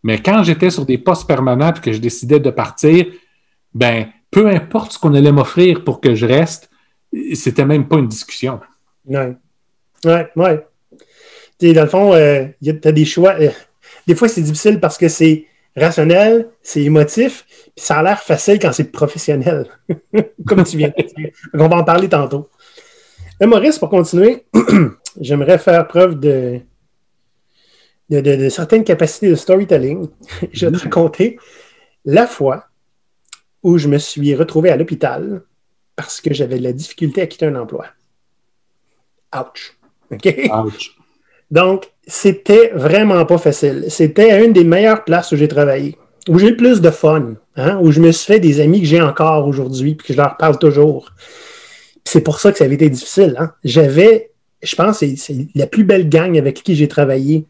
Mais 0.03 0.21
quand 0.21 0.43
j'étais 0.43 0.69
sur 0.69 0.85
des 0.85 0.99
postes 0.99 1.27
permanents 1.27 1.73
et 1.73 1.81
que 1.81 1.93
je 1.93 1.99
décidais 1.99 2.41
de 2.41 2.51
partir, 2.51 3.07
ben, 3.73 4.09
peu 4.31 4.49
importe 4.49 4.93
ce 4.93 4.99
qu'on 4.99 5.15
allait 5.15 5.33
m'offrir 5.33 5.85
pour 5.85 6.01
que 6.01 6.15
je 6.15 6.27
reste, 6.27 6.69
c'était 7.35 7.65
même 7.65 7.89
pas 7.89 7.99
une 7.99 8.09
discussion. 8.09 8.61
Oui. 9.07 9.19
Oui, 10.05 10.15
oui. 10.37 11.73
Dans 11.75 11.83
le 11.83 11.89
fond, 11.89 12.13
euh, 12.13 12.47
tu 12.63 12.81
as 12.85 12.93
des 12.93 13.05
choix. 13.05 13.35
Euh, 13.41 13.51
des 14.07 14.15
fois, 14.15 14.29
c'est 14.29 14.43
difficile 14.43 14.81
parce 14.81 14.99
que 14.99 15.09
c'est 15.09 15.47
rationnel, 15.77 16.51
c'est 16.63 16.83
émotif, 16.83 17.47
puis 17.47 17.85
ça 17.85 17.99
a 17.99 18.03
l'air 18.03 18.23
facile 18.23 18.59
quand 18.59 18.73
c'est 18.73 18.93
professionnel, 18.93 19.67
comme 20.47 20.65
tu 20.65 20.77
viens 20.77 20.93
de 20.97 21.03
dire. 21.03 21.31
On 21.55 21.69
va 21.69 21.77
en 21.77 21.85
parler 21.85 22.09
tantôt. 22.09 22.51
Mais 23.41 23.47
Maurice, 23.47 23.79
pour 23.79 23.89
continuer, 23.89 24.47
j'aimerais 25.21 25.59
faire 25.59 25.87
preuve 25.89 26.21
de, 26.21 26.61
de, 28.09 28.49
certaines 28.49 28.85
capacités 28.85 29.31
de 29.31 29.35
storytelling. 29.35 30.09
je 30.53 30.67
vais 30.67 30.77
te 30.77 30.83
raconter 30.83 31.39
la 32.05 32.27
fois 32.27 32.67
où 33.63 33.79
je 33.79 33.89
me 33.89 33.99
suis 33.99 34.35
retrouvé 34.35 34.71
à 34.71 34.77
l'hôpital 34.77 35.43
parce 35.97 36.21
que 36.21 36.33
j'avais 36.35 36.59
de 36.59 36.65
la 36.65 36.73
difficulté 36.73 37.23
à 37.23 37.27
quitter 37.27 37.47
un 37.47 37.57
emploi. 37.57 37.87
Ouch. 39.35 39.79
OK? 40.11 40.51
Ouch. 40.53 40.97
Donc, 41.53 41.93
c'était 42.07 42.73
vraiment 42.75 43.25
pas 43.27 43.37
facile. 43.37 43.85
C'était 43.89 44.45
une 44.45 44.55
des 44.55 44.65
meilleures 44.65 45.05
places 45.05 45.33
où 45.33 45.37
j'ai 45.37 45.49
travaillé, 45.49 45.97
où 46.29 46.39
j'ai 46.39 46.49
eu 46.49 46.57
plus 46.57 46.81
de 46.81 46.91
fun, 46.91 47.35
hein, 47.57 47.79
où 47.83 47.93
je 47.93 48.01
me 48.01 48.11
suis 48.11 48.33
fait 48.33 48.41
des 48.41 48.61
amis 48.61 48.81
que 48.81 48.87
j'ai 48.87 49.03
encore 49.03 49.47
aujourd'hui, 49.47 49.95
puis 49.95 50.09
que 50.09 50.13
je 50.15 50.19
leur 50.19 50.39
parle 50.39 50.59
toujours. 50.59 51.13
C'est 52.05 52.23
pour 52.23 52.41
ça 52.41 52.53
que 52.53 52.59
ça 52.59 52.65
avait 52.65 52.75
été 52.75 52.89
difficile. 52.89 53.37
Hein. 53.39 53.53
J'avais, 53.65 54.33
je 54.63 54.75
pense, 54.75 54.99
c'est 55.01 55.47
la 55.55 55.67
plus 55.67 55.85
belle 55.85 56.09
gang 56.09 56.37
avec 56.39 56.63
qui 56.63 56.75
j'ai 56.75 56.89
travaillé. 56.89 57.45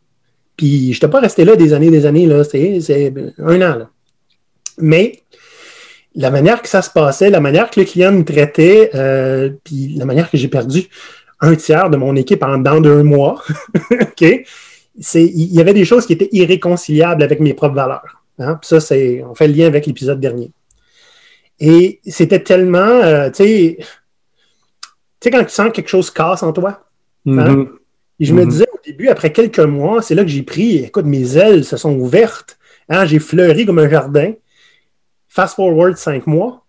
Puis, 0.56 0.92
je 0.92 0.97
n'étais 0.97 1.09
pas 1.09 1.21
resté 1.21 1.44
là 1.44 1.54
des 1.54 1.73
années 1.73 1.90
des 1.90 2.04
années, 2.04 2.26
là. 2.26 2.42
C'est 2.42 3.14
un 3.38 3.56
an, 3.56 3.78
là. 3.78 3.90
Mais, 4.78 5.21
la 6.16 6.30
manière 6.32 6.61
que 6.61 6.68
ça 6.68 6.82
se 6.82 6.90
passait, 6.90 7.30
la 7.30 7.40
manière 7.40 7.71
que 7.71 7.78
le 7.78 7.87
client 7.87 8.11
me 8.11 8.25
traitait, 8.25 8.90
euh, 8.97 9.50
puis 9.62 9.94
la 9.97 10.04
manière 10.04 10.28
que 10.28 10.37
j'ai 10.37 10.49
perdu 10.49 10.88
un 11.42 11.54
tiers 11.56 11.90
de 11.90 11.96
mon 11.96 12.16
équipe 12.16 12.42
en 12.42 12.56
dedans 12.58 12.80
d'un 12.80 13.02
mois. 13.02 13.42
OK? 14.00 14.22
Il 15.14 15.52
y 15.54 15.61
avait 15.61 15.75
des 15.75 15.84
choses 15.84 16.06
qui 16.06 16.14
étaient 16.14 16.28
irréconciliables 16.32 17.22
avec 17.22 17.40
mes 17.40 17.52
propres 17.54 17.75
valeurs. 17.75 18.22
Hein? 18.38 18.58
ça, 18.62 18.80
c'est, 18.80 19.22
on 19.28 19.34
fait 19.34 19.46
le 19.49 19.54
lien 19.54 19.66
avec 19.66 19.84
l'épisode 19.87 20.18
dernier. 20.20 20.50
Et 21.61 22.00
c'était 22.06 22.42
tellement, 22.42 22.78
euh, 22.78 23.28
tu 23.30 23.44
sais, 23.44 23.76
tu 23.78 23.87
sais, 25.20 25.30
quand 25.30 25.44
tu 25.44 25.50
sens 25.50 25.68
que 25.68 25.72
quelque 25.72 25.88
chose 25.88 26.11
casse 26.11 26.42
en 26.42 26.52
toi. 26.52 26.84
hein? 27.26 27.54
Mhm. 27.56 27.68
Et 28.20 28.25
je 28.25 28.34
me 28.34 28.42
Mhm. 28.42 28.49
disais 28.49 28.66
au 28.72 28.78
début, 28.84 29.08
après 29.08 29.32
quelques 29.32 29.61
mois, 29.61 30.02
c'est 30.02 30.14
là 30.14 30.22
que 30.22 30.28
j'ai 30.30 30.42
pris, 30.42 30.78
écoute, 30.78 31.04
mes 31.06 31.37
ailes 31.37 31.64
se 31.64 31.76
sont 31.76 31.94
ouvertes. 31.99 32.58
hein, 32.88 33.04
j'ai 33.06 33.18
fleuri 33.20 33.64
comme 33.64 33.78
un 33.78 33.88
jardin. 33.88 34.32
Fast 35.28 35.54
forward 35.56 35.96
cinq 35.96 36.26
mois, 36.26 36.66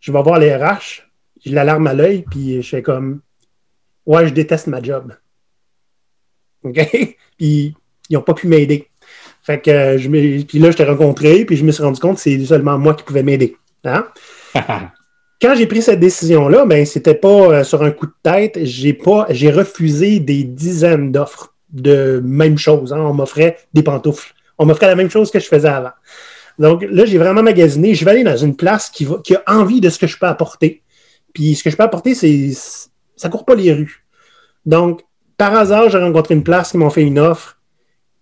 je 0.00 0.10
vais 0.10 0.22
voir 0.22 0.38
les 0.38 0.54
RH, 0.56 1.04
j'ai 1.44 1.50
la 1.52 1.62
larme 1.62 1.86
à 1.86 1.94
l'œil, 1.94 2.24
puis 2.28 2.60
je 2.62 2.68
fais 2.68 2.82
comme, 2.82 3.20
ouais, 4.06 4.26
je 4.28 4.32
déteste 4.34 4.66
ma 4.66 4.82
job. 4.82 5.14
OK? 6.64 6.76
Puis 7.38 7.74
ils 8.08 8.14
n'ont 8.14 8.22
pas 8.22 8.34
pu 8.34 8.46
m'aider. 8.46 8.88
Fait 9.42 9.60
que 9.60 9.70
euh, 9.70 9.98
je 9.98 10.08
me- 10.08 10.42
puis 10.44 10.58
là, 10.60 10.70
je 10.70 10.76
t'ai 10.76 10.84
rencontré, 10.84 11.44
puis 11.44 11.56
je 11.56 11.64
me 11.64 11.72
suis 11.72 11.82
rendu 11.82 11.98
compte 11.98 12.16
que 12.16 12.22
c'est 12.22 12.44
seulement 12.44 12.78
moi 12.78 12.94
qui 12.94 13.02
pouvais 13.02 13.24
m'aider. 13.24 13.56
Hein? 13.84 14.06
Quand 15.42 15.56
j'ai 15.56 15.66
pris 15.66 15.82
cette 15.82 15.98
décision-là, 15.98 16.64
ben, 16.66 16.86
c'était 16.86 17.16
pas 17.16 17.28
euh, 17.28 17.64
sur 17.64 17.82
un 17.82 17.90
coup 17.90 18.06
de 18.06 18.12
tête. 18.22 18.60
J'ai 18.62 18.92
pas, 18.92 19.26
j'ai 19.30 19.50
refusé 19.50 20.20
des 20.20 20.44
dizaines 20.44 21.10
d'offres 21.10 21.52
de 21.70 22.20
même 22.24 22.56
chose. 22.58 22.92
hein. 22.92 23.00
On 23.00 23.14
m'offrait 23.14 23.56
des 23.74 23.82
pantoufles. 23.82 24.32
On 24.58 24.66
m'offrait 24.66 24.86
la 24.86 24.94
même 24.94 25.10
chose 25.10 25.32
que 25.32 25.40
je 25.40 25.46
faisais 25.46 25.68
avant. 25.68 25.90
Donc 26.60 26.84
là, 26.88 27.04
j'ai 27.04 27.18
vraiment 27.18 27.42
magasiné. 27.42 27.96
Je 27.96 28.04
vais 28.04 28.12
aller 28.12 28.22
dans 28.24 28.36
une 28.36 28.54
place 28.54 28.88
qui, 28.90 29.04
va, 29.04 29.16
qui 29.24 29.34
a 29.34 29.42
envie 29.48 29.80
de 29.80 29.88
ce 29.90 29.98
que 29.98 30.06
je 30.06 30.16
peux 30.16 30.26
apporter. 30.26 30.82
Puis 31.34 31.56
ce 31.56 31.64
que 31.64 31.70
je 31.70 31.76
peux 31.76 31.82
apporter, 31.82 32.14
c'est 32.14 32.50
ça 33.16 33.28
court 33.28 33.44
pas 33.44 33.54
les 33.54 33.72
rues. 33.72 34.04
Donc, 34.66 35.02
par 35.36 35.54
hasard, 35.54 35.88
j'ai 35.90 35.98
rencontré 35.98 36.34
une 36.34 36.44
place 36.44 36.70
qui 36.72 36.78
m'ont 36.78 36.90
fait 36.90 37.02
une 37.02 37.18
offre. 37.18 37.58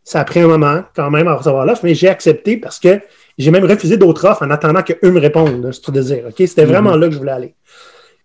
Ça 0.04 0.20
a 0.20 0.24
pris 0.24 0.40
un 0.40 0.46
moment 0.48 0.82
quand 0.96 1.10
même 1.10 1.28
à 1.28 1.34
recevoir 1.34 1.66
l'offre, 1.66 1.82
mais 1.84 1.94
j'ai 1.94 2.08
accepté 2.08 2.56
parce 2.56 2.78
que 2.80 3.00
j'ai 3.38 3.50
même 3.50 3.64
refusé 3.64 3.96
d'autres 3.96 4.24
offres 4.26 4.42
en 4.44 4.50
attendant 4.50 4.82
qu'eux 4.82 5.10
me 5.10 5.20
répondent, 5.20 5.62
là, 5.64 5.72
c'est 5.72 5.84
pour 5.84 5.92
te 5.94 5.98
dire. 6.00 6.24
C'était 6.36 6.64
vraiment 6.64 6.96
là 6.96 7.06
que 7.08 7.12
je 7.14 7.18
voulais 7.18 7.32
aller. 7.32 7.54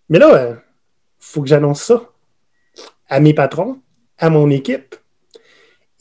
Mais 0.10 0.20
là, 0.20 0.50
il 0.50 0.56
faut 1.20 1.42
que 1.42 1.48
j'annonce 1.48 1.82
ça 1.84 2.02
à 3.10 3.20
mes 3.20 3.34
patrons, 3.34 3.80
à 4.18 4.30
mon 4.30 4.50
équipe. 4.50 4.96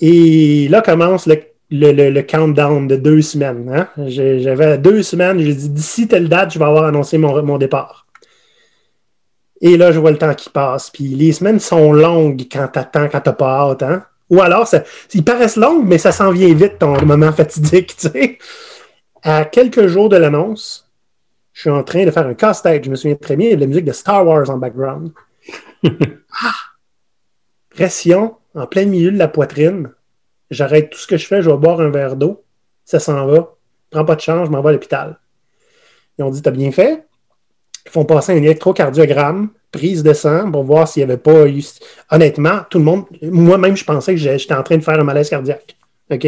Et 0.00 0.68
là 0.68 0.80
commence 0.80 1.26
le, 1.26 1.36
le- 1.70 1.92
le- 1.92 2.10
le 2.10 2.22
countdown 2.22 2.86
de 2.88 2.96
deux 2.96 3.22
semaines. 3.22 3.70
hein? 3.74 3.88
J'avais 4.06 4.78
deux 4.78 5.02
semaines, 5.02 5.38
j'ai 5.40 5.54
dit 5.54 5.70
d'ici 5.70 6.08
telle 6.08 6.28
date, 6.28 6.52
je 6.52 6.58
vais 6.58 6.64
avoir 6.64 6.84
annoncé 6.84 7.18
mon, 7.18 7.42
mon 7.42 7.58
départ. 7.58 8.03
Et 9.60 9.76
là, 9.76 9.92
je 9.92 9.98
vois 9.98 10.10
le 10.10 10.18
temps 10.18 10.34
qui 10.34 10.50
passe. 10.50 10.90
Puis 10.90 11.04
les 11.04 11.32
semaines 11.32 11.60
sont 11.60 11.92
longues 11.92 12.42
quand 12.50 12.68
t'attends, 12.68 13.08
quand 13.08 13.20
t'as 13.20 13.32
pas 13.32 13.60
hâte. 13.60 13.82
Hein? 13.82 14.04
Ou 14.30 14.40
alors, 14.40 14.66
ça, 14.66 14.82
ils 15.12 15.24
paraissent 15.24 15.56
longues, 15.56 15.86
mais 15.86 15.98
ça 15.98 16.12
s'en 16.12 16.30
vient 16.30 16.52
vite, 16.54 16.78
ton 16.78 17.00
moment 17.04 17.32
fatidique. 17.36 17.96
Tu 17.96 18.08
sais. 18.08 18.38
À 19.22 19.44
quelques 19.44 19.86
jours 19.86 20.08
de 20.08 20.16
l'annonce, 20.16 20.90
je 21.52 21.62
suis 21.62 21.70
en 21.70 21.82
train 21.82 22.04
de 22.04 22.10
faire 22.10 22.26
un 22.26 22.34
casse-tête. 22.34 22.84
Je 22.84 22.90
me 22.90 22.96
souviens 22.96 23.16
très 23.16 23.36
bien, 23.36 23.48
il 23.48 23.52
y 23.52 23.56
de 23.56 23.60
la 23.60 23.66
musique 23.66 23.84
de 23.84 23.92
Star 23.92 24.26
Wars 24.26 24.50
en 24.50 24.58
background. 24.58 25.12
Ah! 26.42 26.52
Pression 27.70 28.36
en 28.54 28.66
plein 28.66 28.86
milieu 28.86 29.12
de 29.12 29.18
la 29.18 29.28
poitrine. 29.28 29.90
J'arrête 30.50 30.90
tout 30.90 30.98
ce 30.98 31.06
que 31.06 31.16
je 31.16 31.26
fais, 31.26 31.42
je 31.42 31.50
vais 31.50 31.56
boire 31.56 31.80
un 31.80 31.90
verre 31.90 32.16
d'eau. 32.16 32.44
Ça 32.84 32.98
s'en 32.98 33.26
va. 33.26 33.54
Prends 33.90 34.04
pas 34.04 34.16
de 34.16 34.20
chance, 34.20 34.46
je 34.46 34.50
m'en 34.50 34.62
vais 34.62 34.70
à 34.70 34.72
l'hôpital. 34.72 35.18
Ils 36.18 36.24
ont 36.24 36.30
dit 36.30 36.42
T'as 36.42 36.50
bien 36.50 36.72
fait 36.72 37.06
Ils 37.86 37.90
font 37.90 38.04
passer 38.04 38.32
un 38.32 38.36
électrocardiogramme, 38.36 39.50
prise 39.70 40.02
de 40.02 40.12
sang 40.12 40.50
pour 40.50 40.64
voir 40.64 40.88
s'il 40.88 41.04
n'y 41.04 41.10
avait 41.12 41.20
pas 41.20 41.46
eu. 41.48 41.62
Honnêtement, 42.10 42.60
tout 42.70 42.78
le 42.78 42.84
monde, 42.84 43.04
moi-même, 43.22 43.76
je 43.76 43.84
pensais 43.84 44.14
que 44.14 44.20
j'étais 44.20 44.54
en 44.54 44.62
train 44.62 44.78
de 44.78 44.82
faire 44.82 44.98
un 44.98 45.04
malaise 45.04 45.28
cardiaque. 45.28 45.76
OK? 46.10 46.26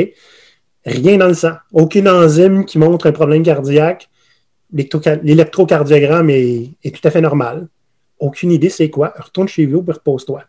Rien 0.85 1.17
dans 1.17 1.29
le 1.29 1.35
sang. 1.35 1.55
Aucune 1.73 2.09
enzyme 2.09 2.65
qui 2.65 2.79
montre 2.79 3.07
un 3.07 3.13
problème 3.13 3.43
cardiaque. 3.43 4.09
L'électroca- 4.73 5.21
L'électrocardiogramme 5.23 6.31
est, 6.31 6.75
tout 6.85 7.01
à 7.09 7.11
fait 7.11 7.21
normal. 7.21 7.69
Aucune 8.19 8.53
idée 8.53 8.69
c'est 8.69 8.91
quoi. 8.91 9.15
Retourne 9.19 9.49
chez 9.49 9.67
vous 9.67 9.85
et 9.89 9.93
repose-toi. 9.93 10.43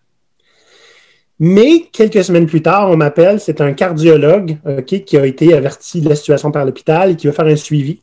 Mais 1.39 1.85
quelques 1.91 2.23
semaines 2.23 2.47
plus 2.47 2.63
tard, 2.63 2.89
on 2.89 2.97
m'appelle, 2.97 3.39
c'est 3.39 3.61
un 3.61 3.73
cardiologue 3.73 4.57
qui 4.85 5.17
a 5.17 5.25
été 5.25 5.53
averti 5.53 6.01
de 6.01 6.09
la 6.09 6.15
situation 6.15 6.51
par 6.51 6.65
l'hôpital 6.65 7.11
et 7.11 7.15
qui 7.15 7.27
va 7.27 7.33
faire 7.33 7.45
un 7.45 7.55
suivi. 7.55 8.01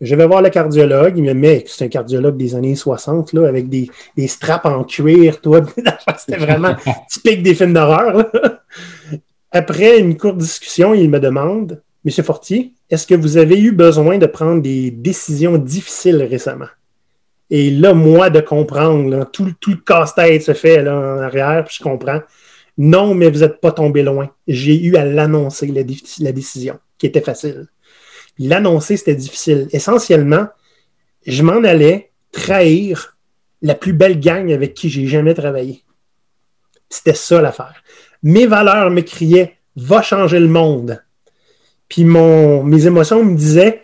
Je 0.00 0.14
vais 0.14 0.26
voir 0.26 0.40
le 0.40 0.48
cardiologue, 0.48 1.18
il 1.18 1.24
me 1.24 1.34
met, 1.34 1.64
c'est 1.66 1.84
un 1.84 1.88
cardiologue 1.88 2.36
des 2.36 2.54
années 2.54 2.74
60, 2.74 3.34
là, 3.34 3.46
avec 3.46 3.68
des, 3.68 3.90
des 4.16 4.28
straps 4.28 4.64
en 4.64 4.82
cuir, 4.84 5.40
toi. 5.42 5.60
C'était 6.18 6.38
vraiment 6.38 6.74
typique 7.10 7.42
des 7.42 7.54
films 7.54 7.74
d'horreur. 7.74 8.30
Après 9.50 9.98
une 9.98 10.16
courte 10.16 10.38
discussion, 10.38 10.94
il 10.94 11.10
me 11.10 11.20
demande, 11.20 11.82
Monsieur 12.04 12.22
Fortier, 12.22 12.72
est-ce 12.88 13.06
que 13.06 13.14
vous 13.14 13.36
avez 13.36 13.60
eu 13.60 13.72
besoin 13.72 14.16
de 14.16 14.26
prendre 14.26 14.62
des 14.62 14.90
décisions 14.90 15.58
difficiles 15.58 16.22
récemment? 16.22 16.68
Et 17.50 17.70
là, 17.70 17.92
moi, 17.92 18.30
de 18.30 18.40
comprendre, 18.40 19.10
là, 19.10 19.24
tout, 19.26 19.52
tout 19.60 19.70
le 19.70 19.76
casse-tête 19.76 20.42
se 20.42 20.54
fait 20.54 20.82
là, 20.82 20.96
en 20.96 21.18
arrière, 21.18 21.64
puis 21.64 21.76
je 21.78 21.82
comprends. 21.82 22.20
Non, 22.78 23.14
mais 23.14 23.28
vous 23.28 23.40
n'êtes 23.40 23.60
pas 23.60 23.72
tombé 23.72 24.02
loin. 24.02 24.30
J'ai 24.46 24.80
eu 24.80 24.96
à 24.96 25.04
l'annoncer, 25.04 25.66
la 25.66 26.32
décision, 26.32 26.78
qui 26.96 27.06
était 27.06 27.20
facile. 27.20 27.66
L'annoncer, 28.40 28.96
c'était 28.96 29.14
difficile. 29.14 29.68
Essentiellement, 29.70 30.48
je 31.26 31.42
m'en 31.42 31.62
allais 31.62 32.10
trahir 32.32 33.18
la 33.60 33.74
plus 33.74 33.92
belle 33.92 34.18
gang 34.18 34.50
avec 34.50 34.72
qui 34.72 34.88
j'ai 34.88 35.06
jamais 35.06 35.34
travaillé. 35.34 35.84
C'était 36.88 37.14
ça 37.14 37.42
l'affaire. 37.42 37.82
Mes 38.22 38.46
valeurs 38.46 38.90
me 38.90 39.02
criaient 39.02 39.58
va 39.76 40.00
changer 40.00 40.40
le 40.40 40.48
monde. 40.48 41.02
Puis 41.86 42.04
mon, 42.04 42.62
mes 42.64 42.86
émotions 42.86 43.22
me 43.22 43.36
disaient 43.36 43.82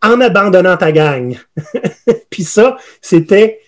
en 0.00 0.20
abandonnant 0.20 0.76
ta 0.76 0.92
gang. 0.92 1.36
Puis 2.30 2.44
ça, 2.44 2.76
c'était 3.02 3.58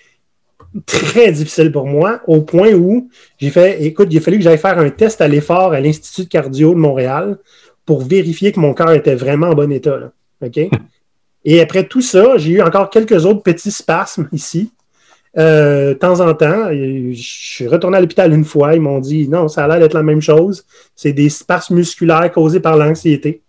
très 0.86 1.32
difficile 1.32 1.72
pour 1.72 1.86
moi, 1.86 2.20
au 2.28 2.42
point 2.42 2.74
où 2.74 3.10
j'ai 3.38 3.50
fait, 3.50 3.82
écoute, 3.82 4.08
il 4.12 4.18
a 4.18 4.20
fallu 4.20 4.36
que 4.36 4.44
j'aille 4.44 4.58
faire 4.58 4.78
un 4.78 4.90
test 4.90 5.20
à 5.20 5.26
l'effort 5.26 5.72
à 5.72 5.80
l'Institut 5.80 6.24
de 6.24 6.28
cardio 6.28 6.74
de 6.74 6.78
Montréal 6.78 7.38
pour 7.84 8.02
vérifier 8.02 8.52
que 8.52 8.60
mon 8.60 8.72
cœur 8.72 8.92
était 8.92 9.16
vraiment 9.16 9.48
en 9.48 9.54
bon 9.54 9.72
état. 9.72 10.12
OK? 10.42 10.60
Et 11.44 11.60
après 11.60 11.84
tout 11.84 12.02
ça, 12.02 12.36
j'ai 12.36 12.52
eu 12.52 12.62
encore 12.62 12.90
quelques 12.90 13.24
autres 13.24 13.42
petits 13.42 13.70
spasmes 13.70 14.28
ici. 14.32 14.72
Euh, 15.36 15.94
temps 15.94 16.20
en 16.20 16.34
temps, 16.34 16.70
je 16.70 17.12
suis 17.14 17.68
retourné 17.68 17.98
à 17.98 18.00
l'hôpital 18.00 18.32
une 18.32 18.44
fois. 18.44 18.74
Ils 18.74 18.80
m'ont 18.80 18.98
dit 18.98 19.28
non, 19.28 19.48
ça 19.48 19.64
a 19.64 19.68
l'air 19.68 19.78
d'être 19.78 19.94
la 19.94 20.02
même 20.02 20.20
chose. 20.20 20.64
C'est 20.94 21.12
des 21.12 21.28
spasmes 21.28 21.76
musculaires 21.76 22.30
causés 22.32 22.60
par 22.60 22.76
l'anxiété. 22.76 23.42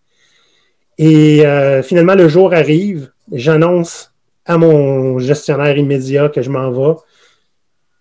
Et 0.97 1.45
euh, 1.45 1.81
finalement, 1.81 2.15
le 2.15 2.27
jour 2.27 2.53
arrive. 2.53 3.11
J'annonce 3.31 4.13
à 4.45 4.57
mon 4.57 5.19
gestionnaire 5.19 5.77
immédiat 5.77 6.29
que 6.29 6.41
je 6.41 6.49
m'en 6.49 6.71
vais. 6.71 6.99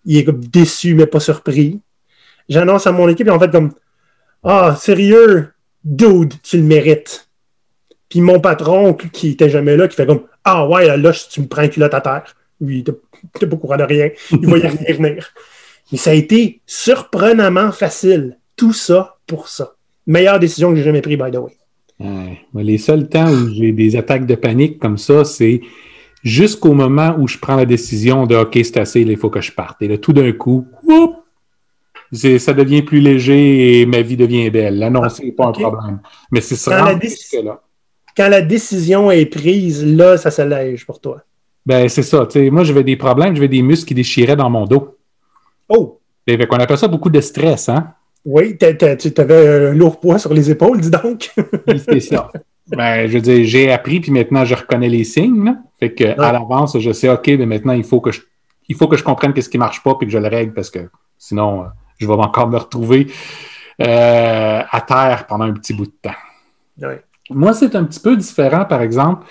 Il 0.05 0.17
est 0.17 0.31
déçu, 0.31 0.95
mais 0.95 1.05
pas 1.05 1.19
surpris. 1.19 1.79
J'annonce 2.49 2.87
à 2.87 2.91
mon 2.91 3.07
équipe, 3.07 3.27
et 3.27 3.31
en 3.31 3.39
fait, 3.39 3.51
comme 3.51 3.71
Ah, 4.43 4.75
sérieux, 4.79 5.49
dude, 5.83 6.33
tu 6.41 6.57
le 6.57 6.63
mérites. 6.63 7.28
Puis 8.09 8.21
mon 8.21 8.39
patron, 8.39 8.93
qui 8.93 9.29
était 9.29 9.49
jamais 9.49 9.77
là, 9.77 9.87
qui 9.87 9.95
fait 9.95 10.05
comme 10.07 10.23
Ah 10.43 10.67
ouais, 10.67 10.87
là, 10.87 10.97
là 10.97 11.11
tu 11.29 11.41
me 11.41 11.47
prends 11.47 11.61
un 11.61 11.67
culotte 11.67 11.93
à 11.93 12.01
terre. 12.01 12.35
Lui, 12.59 12.79
il 12.79 12.83
pas 13.47 13.55
au 13.55 13.57
courant 13.57 13.77
de 13.77 13.83
rien. 13.83 14.09
Il 14.31 14.47
voyait 14.47 14.67
rien 14.87 14.95
venir. 14.95 15.29
Mais 15.91 15.97
ça 15.97 16.09
a 16.11 16.13
été 16.13 16.61
surprenamment 16.65 17.71
facile. 17.71 18.37
Tout 18.55 18.73
ça 18.73 19.17
pour 19.27 19.47
ça. 19.47 19.73
Meilleure 20.07 20.39
décision 20.39 20.69
que 20.71 20.75
j'ai 20.75 20.83
jamais 20.83 21.01
prise, 21.01 21.17
by 21.17 21.31
the 21.31 21.37
way. 21.37 21.51
Ouais. 21.99 22.39
Mais 22.53 22.63
Les 22.63 22.77
seuls 22.77 23.07
temps 23.07 23.29
où 23.29 23.53
j'ai 23.53 23.71
des 23.71 23.95
attaques 23.95 24.25
de 24.25 24.35
panique 24.35 24.79
comme 24.79 24.97
ça, 24.97 25.23
c'est 25.23 25.61
jusqu'au 26.23 26.73
moment 26.73 27.15
où 27.19 27.27
je 27.27 27.37
prends 27.37 27.55
la 27.55 27.65
décision 27.65 28.25
de 28.25 28.35
OK, 28.35 28.53
c'est 28.55 28.77
assez, 28.77 29.03
là, 29.05 29.11
il 29.11 29.17
faut 29.17 29.29
que 29.29 29.41
je 29.41 29.51
parte. 29.51 29.81
Et 29.81 29.87
là, 29.87 29.97
tout 29.97 30.13
d'un 30.13 30.31
coup, 30.31 30.67
whoop, 30.83 31.15
ça 32.11 32.53
devient 32.53 32.81
plus 32.81 32.99
léger 32.99 33.81
et 33.81 33.85
ma 33.85 34.01
vie 34.01 34.17
devient 34.17 34.49
belle. 34.49 34.79
L'annoncer 34.79 35.25
n'est 35.25 35.31
pas 35.31 35.47
ok. 35.49 35.57
un 35.57 35.69
problème. 35.69 35.99
Mais 36.31 36.41
c'est 36.41 36.55
Quand 36.63 36.71
la 36.71 36.81
vraiment 36.83 36.99
déc- 36.99 37.09
jusque-là. 37.11 37.61
Quand 38.19 38.27
la 38.27 38.41
décision 38.41 39.09
est 39.11 39.27
prise, 39.27 39.85
là, 39.85 40.17
ça 40.17 40.29
s'allège 40.29 40.85
pour 40.85 40.99
toi. 40.99 41.21
Ben, 41.65 41.87
c'est 41.87 42.03
ça. 42.03 42.27
moi, 42.51 42.65
j'avais 42.65 42.83
des 42.83 42.97
problèmes, 42.97 43.33
j'avais 43.33 43.47
des 43.47 43.61
muscles 43.61 43.87
qui 43.87 43.93
déchiraient 43.93 44.35
dans 44.35 44.49
mon 44.49 44.65
dos. 44.65 44.97
Oh! 45.69 46.01
Fait 46.27 46.45
qu'on 46.45 46.57
appelle 46.57 46.77
ça 46.77 46.89
beaucoup 46.89 47.09
de 47.09 47.21
stress, 47.21 47.69
hein? 47.69 47.93
Oui, 48.25 48.57
tu 48.57 48.65
avais 49.21 49.69
un 49.69 49.73
lourd 49.73 50.01
poids 50.01 50.19
sur 50.19 50.33
les 50.33 50.51
épaules, 50.51 50.81
dis 50.81 50.89
donc. 50.89 51.33
C'est 51.89 52.01
ça. 52.01 52.29
Ben, 52.67 53.07
je 53.07 53.13
veux 53.13 53.21
dire, 53.21 53.45
j'ai 53.45 53.71
appris, 53.71 54.01
puis 54.01 54.11
maintenant, 54.11 54.43
je 54.43 54.53
reconnais 54.53 54.89
les 54.89 55.05
signes. 55.05 55.45
là. 55.45 55.55
Fait 55.79 55.93
que, 55.93 56.19
à 56.19 56.33
l'avance, 56.33 56.77
je 56.77 56.91
sais, 56.91 57.07
OK, 57.07 57.25
mais 57.27 57.45
maintenant, 57.45 57.71
il 57.71 57.85
faut 57.85 58.01
que 58.01 58.11
je, 58.11 58.19
il 58.67 58.75
faut 58.75 58.89
que 58.89 58.97
je 58.97 59.03
comprenne 59.05 59.31
qu'est-ce 59.31 59.49
qui 59.49 59.57
marche 59.57 59.81
pas, 59.81 59.95
puis 59.95 60.07
que 60.07 60.11
je 60.11 60.17
le 60.17 60.27
règle, 60.27 60.51
parce 60.51 60.69
que 60.69 60.89
sinon, 61.17 61.61
euh, 61.61 61.67
je 61.97 62.05
vais 62.05 62.11
encore 62.11 62.49
me 62.49 62.57
retrouver 62.57 63.07
euh, 63.81 64.61
à 64.69 64.81
terre 64.81 65.25
pendant 65.25 65.45
un 65.45 65.53
petit 65.53 65.73
bout 65.73 65.85
de 65.85 65.93
temps. 66.01 66.85
Ouais. 66.85 67.01
Moi, 67.29 67.53
c'est 67.53 67.75
un 67.75 67.83
petit 67.83 67.99
peu 67.99 68.15
différent, 68.15 68.65
par 68.65 68.81
exemple. 68.81 69.25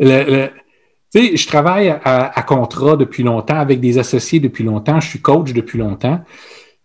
Je 0.00 1.46
travaille 1.46 1.88
à, 1.88 2.42
contrat 2.46 2.96
depuis 2.96 3.22
longtemps, 3.22 3.58
avec 3.58 3.80
des 3.80 3.98
associés 3.98 4.40
depuis 4.40 4.64
longtemps, 4.64 5.00
je 5.00 5.08
suis 5.08 5.20
coach 5.20 5.52
depuis 5.52 5.78
longtemps. 5.78 6.20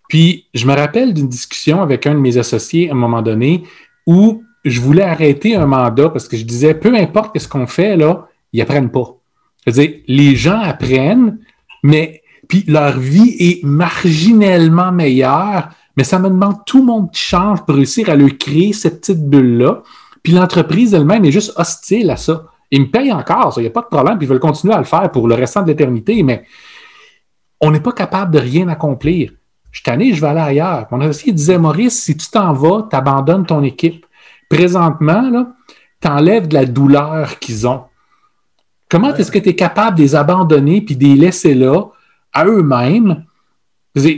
Puis, 0.09 0.47
je 0.53 0.67
me 0.67 0.73
rappelle 0.73 1.13
d'une 1.13 1.29
discussion 1.29 1.81
avec 1.81 2.05
un 2.05 2.13
de 2.13 2.19
mes 2.19 2.37
associés 2.37 2.89
à 2.89 2.93
un 2.93 2.97
moment 2.97 3.21
donné 3.21 3.63
où 4.05 4.43
je 4.65 4.79
voulais 4.79 5.03
arrêter 5.03 5.55
un 5.55 5.65
mandat 5.65 6.09
parce 6.09 6.27
que 6.27 6.37
je 6.37 6.45
disais, 6.45 6.73
peu 6.73 6.95
importe 6.95 7.37
ce 7.37 7.47
qu'on 7.47 7.67
fait, 7.67 7.97
là, 7.97 8.27
ils 8.51 8.61
apprennent 8.61 8.91
pas. 8.91 9.17
C'est-à-dire, 9.63 10.01
les 10.07 10.35
gens 10.35 10.59
apprennent, 10.59 11.39
mais 11.83 12.21
puis 12.47 12.63
leur 12.67 12.99
vie 12.99 13.35
est 13.39 13.63
marginellement 13.63 14.91
meilleure, 14.91 15.69
mais 15.97 16.03
ça 16.03 16.19
me 16.19 16.29
demande 16.29 16.65
tout 16.65 16.79
le 16.79 16.85
monde 16.85 17.11
qui 17.11 17.21
change 17.21 17.63
pour 17.65 17.75
réussir 17.75 18.09
à 18.09 18.15
leur 18.15 18.37
créer 18.37 18.73
cette 18.73 19.01
petite 19.01 19.27
bulle-là. 19.27 19.83
Puis 20.23 20.33
l'entreprise 20.33 20.93
elle-même 20.93 21.25
est 21.25 21.31
juste 21.31 21.53
hostile 21.57 22.09
à 22.09 22.17
ça. 22.17 22.45
Ils 22.71 22.81
me 22.81 22.87
payent 22.87 23.11
encore, 23.11 23.53
il 23.57 23.61
n'y 23.61 23.67
a 23.67 23.71
pas 23.71 23.81
de 23.81 23.87
problème, 23.87 24.17
puis 24.17 24.25
ils 24.25 24.29
veulent 24.29 24.39
continuer 24.39 24.73
à 24.73 24.79
le 24.79 24.85
faire 24.85 25.11
pour 25.11 25.27
le 25.27 25.35
restant 25.35 25.61
de 25.61 25.67
l'éternité, 25.67 26.23
mais 26.23 26.45
on 27.61 27.69
n'est 27.69 27.81
pas 27.81 27.91
capable 27.91 28.33
de 28.33 28.39
rien 28.39 28.67
accomplir. 28.67 29.31
Je 29.69 29.79
suis 29.79 29.83
tanné, 29.83 30.13
je 30.13 30.21
vais 30.21 30.27
aller 30.27 30.39
ailleurs. 30.39 30.87
Mon 30.91 31.01
associé 31.01 31.33
disait, 31.33 31.57
Maurice, 31.57 32.03
si 32.03 32.17
tu 32.17 32.29
t'en 32.29 32.53
vas, 32.53 32.87
tu 32.89 32.95
abandonnes 32.95 33.45
ton 33.45 33.63
équipe. 33.63 34.05
Présentement, 34.49 35.47
tu 36.01 36.07
enlèves 36.07 36.47
de 36.47 36.53
la 36.53 36.65
douleur 36.65 37.39
qu'ils 37.39 37.67
ont. 37.67 37.83
Comment 38.89 39.15
est-ce 39.15 39.31
que 39.31 39.39
tu 39.39 39.49
es 39.49 39.55
capable 39.55 39.97
de 39.97 40.03
les 40.03 40.15
abandonner 40.15 40.81
puis 40.81 40.95
de 40.95 41.03
les 41.03 41.15
laisser 41.15 41.55
là, 41.55 41.85
à 42.33 42.45
eux-mêmes? 42.45 43.25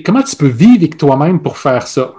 Comment 0.06 0.24
tu 0.24 0.36
peux 0.36 0.48
vivre 0.48 0.78
avec 0.78 0.98
toi-même 0.98 1.42
pour 1.42 1.58
faire 1.58 1.88
ça? 1.88 2.14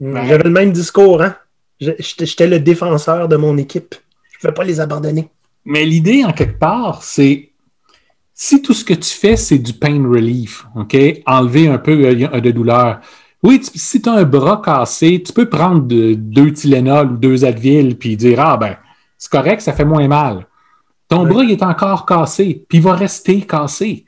J'avais 0.00 0.38
le 0.38 0.50
même 0.50 0.72
discours, 0.72 1.22
hein? 1.22 1.36
J'étais 1.80 2.46
le 2.46 2.60
défenseur 2.60 3.28
de 3.28 3.36
mon 3.36 3.56
équipe. 3.58 3.94
Je 4.38 4.46
ne 4.46 4.50
veux 4.50 4.54
pas 4.54 4.64
les 4.64 4.80
abandonner. 4.80 5.28
Mais 5.64 5.84
l'idée, 5.84 6.24
en 6.24 6.32
quelque 6.32 6.58
part, 6.58 7.02
c'est 7.02 7.50
si 8.34 8.62
tout 8.62 8.74
ce 8.74 8.84
que 8.84 8.94
tu 8.94 9.10
fais, 9.10 9.36
c'est 9.36 9.58
du 9.58 9.72
pain 9.72 10.06
relief, 10.08 10.66
OK? 10.76 10.96
Enlever 11.26 11.68
un 11.68 11.78
peu 11.78 12.04
euh, 12.04 12.40
de 12.40 12.50
douleur. 12.50 13.00
Oui, 13.42 13.60
si 13.62 14.02
tu 14.02 14.08
as 14.08 14.12
un 14.12 14.24
bras 14.24 14.60
cassé, 14.64 15.22
tu 15.22 15.32
peux 15.32 15.48
prendre 15.48 15.82
deux 15.82 16.52
Tylenol 16.52 17.12
ou 17.12 17.16
deux 17.16 17.44
Advil 17.44 17.96
puis 17.96 18.16
dire 18.16 18.40
Ah, 18.40 18.56
ben, 18.56 18.76
c'est 19.18 19.30
correct, 19.30 19.60
ça 19.62 19.72
fait 19.72 19.84
moins 19.84 20.06
mal. 20.06 20.46
Ton 21.08 21.26
bras, 21.26 21.44
il 21.44 21.52
est 21.52 21.62
encore 21.62 22.04
cassé, 22.04 22.64
puis 22.68 22.78
il 22.78 22.84
va 22.84 22.94
rester 22.94 23.40
cassé. 23.42 24.04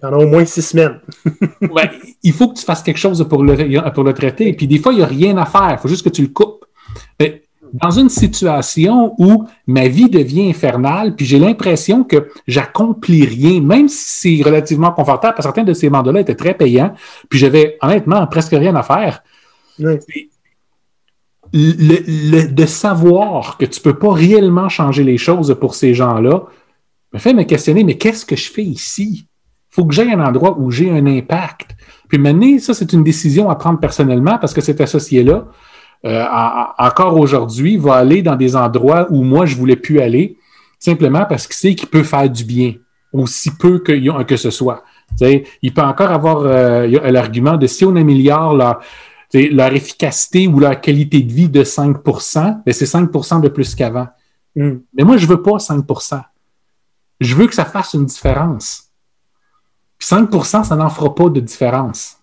Pendant 0.00 0.18
au 0.18 0.26
moins 0.26 0.44
six 0.44 0.62
semaines. 0.62 1.00
ben, 1.62 1.88
il 2.22 2.32
faut 2.32 2.48
que 2.48 2.58
tu 2.58 2.64
fasses 2.64 2.82
quelque 2.82 2.98
chose 2.98 3.26
pour 3.28 3.42
le, 3.42 3.90
pour 3.92 4.04
le 4.04 4.12
traiter. 4.12 4.52
Puis 4.52 4.66
des 4.66 4.78
fois, 4.78 4.92
il 4.92 4.96
n'y 4.96 5.02
a 5.02 5.06
rien 5.06 5.36
à 5.38 5.46
faire. 5.46 5.70
Il 5.72 5.78
faut 5.78 5.88
juste 5.88 6.04
que 6.04 6.10
tu 6.10 6.22
le 6.22 6.28
coupes. 6.28 6.59
Ben, 7.18 7.40
dans 7.72 7.90
une 7.90 8.08
situation 8.08 9.14
où 9.18 9.46
ma 9.66 9.88
vie 9.88 10.08
devient 10.08 10.50
infernale, 10.50 11.14
puis 11.14 11.26
j'ai 11.26 11.38
l'impression 11.38 12.04
que 12.04 12.28
j'accomplis 12.46 13.24
rien, 13.24 13.60
même 13.60 13.88
si 13.88 14.38
c'est 14.38 14.44
relativement 14.44 14.92
confortable, 14.92 15.34
parce 15.34 15.46
que 15.46 15.54
certains 15.54 15.64
de 15.64 15.72
ces 15.72 15.90
mandats-là 15.90 16.20
étaient 16.20 16.34
très 16.34 16.54
payants, 16.54 16.92
puis 17.28 17.38
j'avais 17.38 17.78
honnêtement 17.80 18.26
presque 18.26 18.52
rien 18.52 18.74
à 18.74 18.82
faire. 18.82 19.22
Le, 21.52 22.46
de 22.46 22.66
savoir 22.66 23.56
que 23.56 23.64
tu 23.64 23.80
ne 23.80 23.84
peux 23.84 23.98
pas 23.98 24.12
réellement 24.12 24.68
changer 24.68 25.02
les 25.04 25.18
choses 25.18 25.56
pour 25.60 25.74
ces 25.74 25.94
gens-là 25.94 26.44
me 27.12 27.18
fait 27.18 27.34
me 27.34 27.42
questionner, 27.42 27.82
mais 27.82 27.96
qu'est-ce 27.96 28.24
que 28.24 28.36
je 28.36 28.50
fais 28.50 28.62
ici? 28.62 29.26
Il 29.26 29.74
faut 29.74 29.84
que 29.84 29.94
j'aille 29.94 30.12
un 30.12 30.24
endroit 30.24 30.56
où 30.58 30.70
j'ai 30.70 30.90
un 30.90 31.06
impact. 31.06 31.70
Puis 32.08 32.18
maintenant, 32.18 32.58
ça, 32.58 32.74
c'est 32.74 32.92
une 32.92 33.02
décision 33.02 33.50
à 33.50 33.56
prendre 33.56 33.80
personnellement 33.80 34.38
parce 34.38 34.52
que 34.52 34.60
cet 34.60 34.80
associé-là, 34.80 35.46
euh, 36.06 36.24
encore 36.78 37.18
aujourd'hui, 37.18 37.76
va 37.76 37.96
aller 37.96 38.22
dans 38.22 38.36
des 38.36 38.56
endroits 38.56 39.06
où 39.10 39.22
moi, 39.22 39.44
je 39.44 39.54
ne 39.54 39.60
voulais 39.60 39.76
plus 39.76 40.00
aller, 40.00 40.38
simplement 40.78 41.26
parce 41.26 41.46
qu'il 41.46 41.56
sait 41.56 41.74
qu'il 41.74 41.88
peut 41.88 42.02
faire 42.02 42.28
du 42.28 42.44
bien, 42.44 42.74
aussi 43.12 43.50
peu 43.50 43.80
que, 43.80 44.22
que 44.22 44.36
ce 44.36 44.50
soit. 44.50 44.82
il 45.20 45.74
peut 45.74 45.82
encore 45.82 46.10
avoir 46.10 46.38
euh, 46.40 46.86
l'argument 47.10 47.56
de 47.56 47.66
si 47.66 47.84
on 47.84 47.96
améliore 47.96 48.54
leur, 48.54 48.80
leur 49.34 49.74
efficacité 49.74 50.48
ou 50.48 50.58
leur 50.58 50.80
qualité 50.80 51.20
de 51.22 51.32
vie 51.32 51.48
de 51.48 51.62
5% 51.62 52.62
ben 52.64 52.72
c'est 52.72 52.86
5% 52.86 53.40
de 53.42 53.48
plus 53.48 53.74
qu'avant. 53.74 54.08
Hmm. 54.56 54.78
Mais 54.94 55.04
moi, 55.04 55.16
je 55.16 55.26
ne 55.26 55.30
veux 55.30 55.42
pas 55.42 55.58
5% 55.58 56.22
Je 57.20 57.34
veux 57.34 57.46
que 57.46 57.54
ça 57.54 57.64
fasse 57.64 57.94
une 57.94 58.06
différence. 58.06 58.84
Puis 59.98 60.08
5% 60.08 60.64
ça 60.64 60.76
n'en 60.76 60.88
fera 60.88 61.14
pas 61.14 61.28
de 61.28 61.40
différence. 61.40 62.19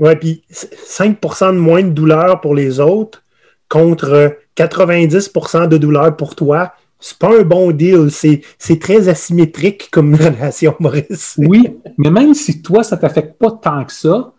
Oui, 0.00 0.16
puis 0.16 0.42
5% 0.50 1.52
de 1.52 1.58
moins 1.58 1.82
de 1.82 1.90
douleur 1.90 2.40
pour 2.40 2.54
les 2.54 2.80
autres 2.80 3.22
contre 3.68 4.36
90% 4.56 5.68
de 5.68 5.76
douleur 5.76 6.16
pour 6.16 6.34
toi, 6.34 6.72
c'est 6.98 7.18
pas 7.18 7.38
un 7.38 7.42
bon 7.42 7.70
deal. 7.70 8.08
C'est 8.10 8.78
très 8.80 9.08
asymétrique 9.08 9.88
comme 9.92 10.14
relation, 10.16 10.74
Maurice. 10.80 11.34
oui, 11.38 11.76
mais 11.98 12.10
même 12.10 12.34
si 12.34 12.62
toi, 12.62 12.82
ça 12.82 12.96
t'affecte 12.96 13.38
pas 13.38 13.52
tant 13.52 13.84
que 13.84 13.92
ça, 13.92 14.32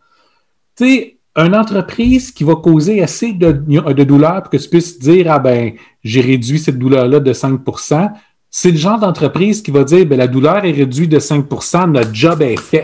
tu 0.76 0.86
sais, 0.86 1.18
une 1.38 1.56
entreprise 1.56 2.32
qui 2.32 2.44
va 2.44 2.56
causer 2.56 3.02
assez 3.02 3.32
de, 3.32 3.52
douleur 3.52 4.42
pour 4.42 4.50
que 4.50 4.58
tu 4.58 4.68
puisses 4.68 5.00
dire 5.00 5.32
Ah 5.32 5.40
ben, 5.40 5.74
j'ai 6.04 6.22
réduit 6.22 6.60
cette 6.60 6.78
douleur-là 6.78 7.22
de 7.22 7.34
5% 7.34 8.12
c'est 8.54 8.72
le 8.72 8.78
genre 8.78 9.00
d'entreprise 9.00 9.62
qui 9.62 9.72
va 9.72 9.86
dire 9.86 10.06
ben, 10.06 10.18
la 10.18 10.28
douleur 10.28 10.66
est 10.66 10.72
réduite 10.72 11.10
de 11.10 11.20
5% 11.20 11.90
notre 11.90 12.14
job 12.14 12.42
est 12.42 12.60
fait. 12.60 12.84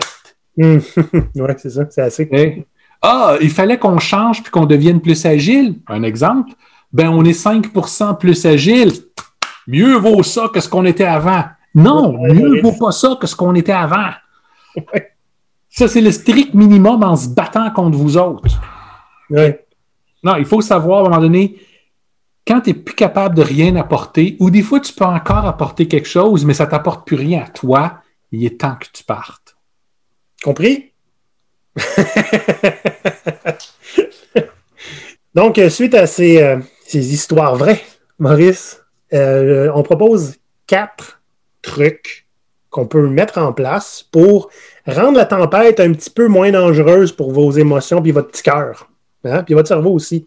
oui, 0.58 1.54
c'est 1.58 1.70
ça, 1.70 1.86
c'est 1.89 2.02
assez. 2.02 2.65
Ah, 3.02 3.36
il 3.41 3.52
fallait 3.52 3.78
qu'on 3.78 4.00
change 4.00 4.41
puis 4.41 4.52
qu'on 4.52 4.65
devienne 4.65 5.02
plus 5.02 5.26
agile. 5.26 5.76
Un 5.88 6.04
exemple, 6.04 6.54
ben 6.91 7.10
on 7.10 7.24
est 7.24 7.39
5% 7.39 8.17
plus 8.17 8.46
agile. 8.46 8.91
Mieux 9.67 9.96
vaut 9.98 10.24
ça 10.24 10.50
que 10.52 10.60
ce 10.60 10.67
qu'on 10.67 10.86
était 10.86 11.06
avant. 11.06 11.43
Non, 11.76 12.17
mieux 12.24 12.62
vaut 12.62 12.74
pas 12.74 12.91
ça 12.91 13.17
que 13.20 13.28
ce 13.28 13.36
qu'on 13.36 13.54
était 13.54 13.72
avant. 13.72 14.10
Ça, 15.70 15.88
c'est 15.88 16.02
le 16.02 16.12
strict 16.12 16.56
minimum 16.56 17.04
en 17.04 17.15
se 17.15 17.30
battant 17.30 17.70
contre 17.70 17.98
vous 17.98 18.17
autres. 18.17 18.60
Non, 19.30 20.36
il 20.38 20.46
faut 20.46 20.62
savoir 20.62 21.00
à 21.00 21.02
un 21.02 21.10
moment 21.10 21.22
donné, 21.22 21.58
quand 22.48 22.62
tu 22.62 22.72
n'es 22.72 22.74
plus 22.74 22.96
capable 22.96 23.36
de 23.36 23.43
rien 23.43 23.76
apporter, 23.76 24.38
ou 24.39 24.50
des 24.50 24.63
fois 24.63 24.80
tu 24.80 24.93
peux 24.93 25.06
encore 25.06 25.46
apporter 25.46 25.88
quelque 25.88 26.08
chose, 26.08 26.46
mais 26.46 26.54
ça 26.54 26.65
ne 26.65 26.72
t'apporte 26.72 27.06
plus 27.06 27.17
rien 27.17 27.43
à 27.43 27.50
toi, 27.50 28.00
il 28.32 28.43
est 28.43 28.62
temps 28.62 28.76
que 28.76 28.88
tu 28.91 29.04
partes. 29.04 29.47
Donc, 35.36 35.60
euh, 35.60 35.70
suite 35.70 35.94
à 35.94 36.04
euh, 36.04 36.60
ces, 36.86 37.14
histoires 37.14 37.56
vraies, 37.56 37.82
Maurice, 38.18 38.82
euh, 39.14 39.70
on 39.76 39.84
propose 39.84 40.38
quatre 40.66 41.22
trucs 41.62 42.26
qu'on 42.70 42.88
peut 42.88 43.08
mettre 43.08 43.38
en 43.38 43.54
place 43.54 44.04
pour 44.12 44.50
rendre 44.88 45.18
la 45.18 45.26
tempête 45.26 45.80
un 45.80 45.94
petit 45.94 46.10
peu 46.10 46.28
moins 46.28 46.52
dangereuse 46.52 47.12
pour 47.12 47.32
vos 47.32 47.52
émotions 47.52 48.02
puis 48.02 48.12
votre 48.12 48.30
petit 48.30 48.44
cœur. 48.44 48.90
Hein, 49.26 49.44
puis 49.44 49.54
votre 49.54 49.68
cerveau 49.68 49.92
aussi. 49.92 50.26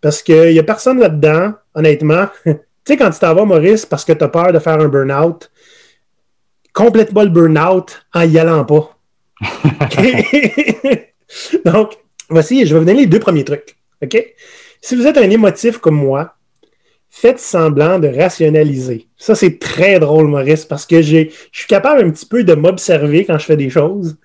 Parce 0.00 0.22
qu'il 0.22 0.52
n'y 0.52 0.58
a 0.58 0.64
personne 0.64 0.98
là-dedans, 0.98 1.52
honnêtement. 1.74 2.26
tu 2.44 2.56
sais, 2.84 2.96
quand 2.96 3.10
tu 3.10 3.18
t'en 3.18 3.34
vas, 3.34 3.44
Maurice, 3.44 3.86
parce 3.86 4.04
que 4.04 4.12
tu 4.12 4.24
as 4.24 4.28
peur 4.28 4.52
de 4.52 4.58
faire 4.58 4.80
un 4.80 4.88
burn-out, 4.88 5.50
complète 6.72 7.14
pas 7.14 7.24
le 7.24 7.30
burn-out 7.30 8.02
en 8.12 8.22
y 8.22 8.38
allant 8.38 8.64
pas. 8.64 8.96
Donc, 11.64 11.92
voici, 12.28 12.66
je 12.66 12.74
vais 12.74 12.80
vous 12.80 12.86
donner 12.86 13.00
les 13.00 13.06
deux 13.06 13.20
premiers 13.20 13.44
trucs. 13.44 13.76
OK? 14.02 14.34
Si 14.80 14.96
vous 14.96 15.06
êtes 15.06 15.18
un 15.18 15.30
émotif 15.30 15.78
comme 15.78 15.96
moi, 15.96 16.34
faites 17.10 17.40
semblant 17.40 17.98
de 17.98 18.08
rationaliser. 18.08 19.08
Ça, 19.16 19.34
c'est 19.34 19.58
très 19.58 19.98
drôle, 19.98 20.28
Maurice, 20.28 20.64
parce 20.64 20.86
que 20.86 21.02
je 21.02 21.26
suis 21.52 21.66
capable 21.68 22.02
un 22.02 22.10
petit 22.10 22.26
peu 22.26 22.44
de 22.44 22.54
m'observer 22.54 23.24
quand 23.24 23.38
je 23.38 23.44
fais 23.44 23.56
des 23.56 23.68
choses, 23.68 24.16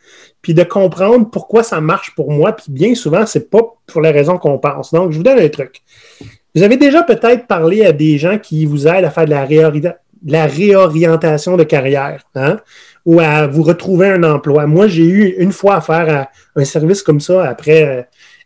puis 0.42 0.54
de 0.54 0.64
comprendre 0.64 1.30
pourquoi 1.30 1.64
ça 1.64 1.82
marche 1.82 2.14
pour 2.16 2.32
moi, 2.32 2.54
puis 2.54 2.68
bien 2.70 2.96
souvent, 2.96 3.26
c'est 3.26 3.50
pas 3.50 3.62
pour 3.88 4.02
la 4.02 4.12
raison 4.12 4.38
qu'on 4.38 4.60
pense. 4.60 4.94
Donc, 4.94 5.12
je 5.12 5.18
vous 5.18 5.24
donne 5.24 5.40
un 5.40 5.50
truc. 5.50 5.82
Vous 6.54 6.64
avez 6.64 6.78
déjà 6.78 7.04
peut-être 7.04 7.48
parlé 7.48 7.84
à 7.84 7.92
des 7.92 8.18
gens 8.18 8.38
qui 8.38 8.66
vous 8.66 8.88
aident 8.88 9.06
à 9.06 9.10
faire 9.10 9.26
de 9.26 9.32
la, 9.32 9.98
la 10.26 10.46
réorientation 10.46 11.58
de 11.58 11.64
carrière. 11.64 12.24
Hein? 12.36 12.60
Ou 13.06 13.20
à 13.20 13.48
vous 13.48 13.64
retrouver 13.64 14.10
un 14.10 14.24
emploi. 14.24 14.66
Moi, 14.66 14.88
j'ai 14.88 15.06
eu 15.06 15.36
une 15.38 15.52
fois 15.52 15.76
à 15.76 15.82
faire 15.82 16.28
un 16.56 16.66
service 16.66 17.04
comme 17.04 17.20
ça 17.20 17.48
après, 17.48 17.84
euh, 17.84 18.02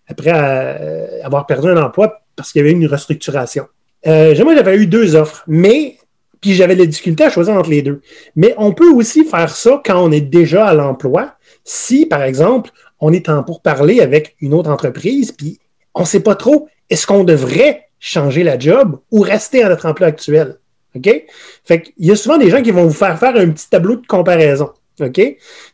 après 0.08 0.34
euh, 0.34 1.24
avoir 1.24 1.45
perdu 1.45 1.69
un 1.69 1.82
emploi 1.82 2.22
parce 2.36 2.52
qu'il 2.52 2.60
y 2.60 2.63
avait 2.63 2.74
une 2.74 2.86
restructuration. 2.86 3.67
Euh, 4.08 4.34
j'avais 4.36 4.78
eu 4.78 4.88
deux 4.88 5.15
offres, 5.15 5.43
mais 5.48 5.98
puis 6.41 6.54
j'avais 6.54 6.76
la 6.76 6.86
difficulté 6.86 7.26
à 7.26 7.30
choisir 7.30 7.54
entre 7.56 7.69
les 7.69 7.82
deux. 7.82 8.02
Mais 8.36 8.54
on 8.58 8.74
peut 8.74 8.89
aussi 8.91 9.26
faire 9.26 9.54
ça 9.54 9.82
quand 9.84 10.02
on 10.02 10.12
est 10.12 10.22
déjà 10.22 10.67
à 10.67 10.74
l'emploi. 10.74 11.34
Si, 11.65 12.06
par 12.06 12.24
exemple, 12.24 12.72
on 13.00 13.12
est 13.12 13.28
en 13.30 13.43
pourparler 13.43 14.00
avec 14.00 14.36
une 14.39 14.54
autre 14.54 14.69
entreprise, 14.69 15.32
puis 15.32 15.60
on 15.93 16.02
ne 16.02 16.06
sait 16.06 16.22
pas 16.22 16.36
trop, 16.36 16.69
est-ce 16.89 17.06
qu'on 17.06 17.24
devrait 17.26 17.89
changer 18.00 18.43
la 18.43 18.58
job 18.58 19.00
ou 19.12 19.19
rester 19.19 19.63
à 19.63 19.69
notre 19.69 19.86
emploi 19.86 20.08
actuel? 20.08 20.60
OK? 21.00 21.26
Fait 21.66 21.82
qu'il 21.82 22.06
y 22.06 22.12
a 22.12 22.16
souvent 22.16 22.38
des 22.38 22.50
gens 22.50 22.62
qui 22.62 22.72
vont 22.72 22.86
vous 22.86 22.94
faire 22.94 23.18
faire 23.20 23.36
un 23.36 23.50
petit 23.50 23.70
tableau 23.70 23.96
de 23.96 24.06
comparaison. 24.06 24.72
OK? 25.02 25.22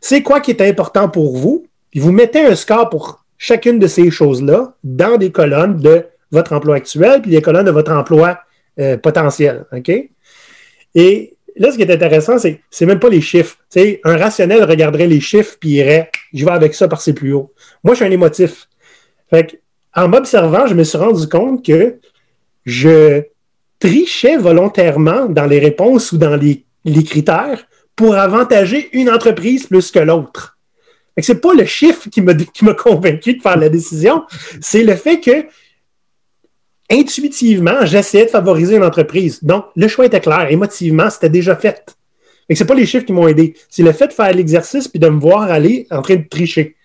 C'est 0.01 0.21
quoi 0.21 0.39
qui 0.39 0.51
est 0.51 0.61
important 0.61 1.09
pour 1.09 1.37
vous? 1.37 1.67
Puis 1.91 1.99
vous 1.99 2.11
mettez 2.11 2.41
un 2.41 2.55
score 2.55 2.89
pour 2.89 3.25
chacune 3.37 3.79
de 3.79 3.87
ces 3.87 4.11
choses-là 4.11 4.75
dans 4.83 5.17
des 5.17 5.31
colonnes 5.31 5.77
de 5.77 6.05
votre 6.31 6.53
emploi 6.53 6.75
actuel 6.75 7.21
puis 7.21 7.31
des 7.31 7.41
colonnes 7.41 7.65
de 7.65 7.71
votre 7.71 7.91
emploi 7.91 8.39
euh, 8.79 8.97
potentiel. 8.97 9.65
OK? 9.71 9.91
Et 10.95 11.35
là, 11.55 11.71
ce 11.71 11.77
qui 11.77 11.83
est 11.83 11.91
intéressant, 11.91 12.37
c'est 12.37 12.61
c'est 12.69 12.85
même 12.85 12.99
pas 12.99 13.09
les 13.09 13.21
chiffres. 13.21 13.57
un 14.03 14.17
rationnel 14.17 14.63
regarderait 14.63 15.07
les 15.07 15.21
chiffres 15.21 15.57
puis 15.59 15.71
irait 15.71 16.09
je 16.33 16.45
vais 16.45 16.51
avec 16.51 16.73
ça 16.73 16.87
parce 16.87 17.09
plus 17.11 17.33
haut. 17.33 17.53
Moi, 17.83 17.93
je 17.93 17.97
suis 17.97 18.05
un 18.05 18.11
émotif. 18.11 18.67
Fait 19.29 19.47
que, 19.47 19.55
en 19.95 20.09
m'observant, 20.09 20.67
je 20.67 20.75
me 20.75 20.83
suis 20.83 20.97
rendu 20.97 21.27
compte 21.27 21.65
que 21.65 21.97
je 22.65 23.23
trichait 23.85 24.37
volontairement 24.37 25.27
dans 25.27 25.45
les 25.45 25.59
réponses 25.59 26.11
ou 26.11 26.17
dans 26.17 26.35
les, 26.35 26.65
critères 27.03 27.65
pour 27.95 28.15
avantager 28.15 28.89
une 28.93 29.09
entreprise 29.09 29.67
plus 29.67 29.91
que 29.91 29.99
l'autre. 29.99 30.57
Ce 31.19 31.31
n'est 31.31 31.39
pas 31.39 31.53
le 31.53 31.65
chiffre 31.65 32.09
qui 32.09 32.21
m'a 32.21 32.73
convaincu 32.73 33.35
de 33.35 33.41
faire 33.41 33.57
la 33.57 33.69
décision, 33.69 34.23
c'est 34.59 34.83
le 34.83 34.95
fait 34.95 35.19
que 35.19 35.45
intuitivement, 36.91 37.85
j'essayais 37.85 38.25
de 38.25 38.29
favoriser 38.29 38.75
une 38.75 38.83
entreprise. 38.83 39.43
Donc, 39.43 39.65
le 39.75 39.87
choix 39.87 40.05
était 40.05 40.19
clair. 40.19 40.47
Émotivement, 40.51 41.09
c'était 41.09 41.29
déjà 41.29 41.55
fait. 41.55 41.95
Ce 42.49 42.61
n'est 42.61 42.67
pas 42.67 42.75
les 42.75 42.85
chiffres 42.85 43.05
qui 43.05 43.13
m'ont 43.13 43.27
aidé. 43.27 43.55
C'est 43.69 43.81
le 43.81 43.91
fait 43.91 44.07
de 44.07 44.13
faire 44.13 44.31
l'exercice 44.33 44.87
puis 44.87 44.99
de 44.99 45.07
me 45.07 45.19
voir 45.19 45.43
aller 45.43 45.87
en 45.89 46.01
train 46.01 46.15
de 46.15 46.27
tricher. 46.29 46.75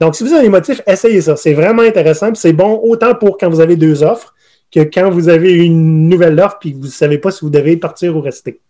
Donc, 0.00 0.14
si 0.14 0.22
vous 0.24 0.32
avez 0.32 0.42
un 0.42 0.46
émotif, 0.46 0.82
essayez 0.86 1.20
ça. 1.20 1.36
C'est 1.36 1.54
vraiment 1.54 1.82
intéressant. 1.82 2.34
C'est 2.34 2.52
bon 2.52 2.80
autant 2.84 3.14
pour 3.14 3.38
quand 3.38 3.48
vous 3.48 3.60
avez 3.60 3.76
deux 3.76 4.02
offres 4.02 4.34
que 4.72 4.80
quand 4.80 5.10
vous 5.10 5.28
avez 5.28 5.64
une 5.64 6.08
nouvelle 6.08 6.38
offre 6.40 6.58
puis 6.60 6.72
vous 6.72 6.86
ne 6.86 6.88
savez 6.88 7.18
pas 7.18 7.30
si 7.30 7.40
vous 7.42 7.50
devez 7.50 7.76
partir 7.76 8.16
ou 8.16 8.20
rester. 8.20 8.60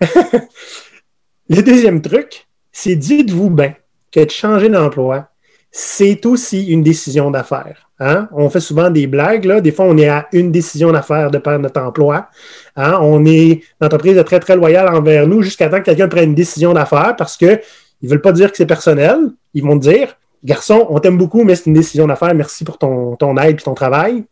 le 0.00 1.62
deuxième 1.62 2.00
truc, 2.00 2.46
c'est 2.72 2.96
dites-vous 2.96 3.50
bien 3.50 3.74
que 4.12 4.20
de 4.20 4.30
changer 4.30 4.68
d'emploi, 4.68 5.28
c'est 5.70 6.24
aussi 6.26 6.66
une 6.66 6.82
décision 6.82 7.30
d'affaires. 7.30 7.90
Hein? 8.00 8.28
On 8.32 8.48
fait 8.48 8.60
souvent 8.60 8.90
des 8.90 9.06
blagues. 9.06 9.44
Là. 9.44 9.60
Des 9.60 9.72
fois, 9.72 9.86
on 9.86 9.96
est 9.98 10.08
à 10.08 10.28
une 10.32 10.50
décision 10.52 10.92
d'affaires 10.92 11.30
de 11.30 11.38
perdre 11.38 11.60
notre 11.60 11.80
emploi. 11.80 12.28
Hein? 12.76 12.98
On 13.00 13.24
est 13.26 13.50
une 13.50 13.86
entreprise 13.86 14.22
très, 14.24 14.40
très 14.40 14.56
loyale 14.56 14.88
envers 14.94 15.26
nous 15.26 15.42
jusqu'à 15.42 15.68
temps 15.68 15.78
que 15.78 15.84
quelqu'un 15.84 16.08
prenne 16.08 16.30
une 16.30 16.34
décision 16.34 16.72
d'affaires 16.72 17.16
parce 17.16 17.36
qu'ils 17.36 17.60
ne 18.02 18.08
veulent 18.08 18.22
pas 18.22 18.32
dire 18.32 18.50
que 18.50 18.56
c'est 18.56 18.66
personnel. 18.66 19.18
Ils 19.54 19.62
vont 19.62 19.76
dire 19.76 20.16
Garçon, 20.44 20.86
on 20.88 21.00
t'aime 21.00 21.18
beaucoup, 21.18 21.42
mais 21.42 21.56
c'est 21.56 21.66
une 21.66 21.74
décision 21.74 22.06
d'affaires. 22.06 22.34
Merci 22.34 22.64
pour 22.64 22.78
ton, 22.78 23.16
ton 23.16 23.36
aide 23.36 23.58
et 23.58 23.62
ton 23.62 23.74
travail. 23.74 24.24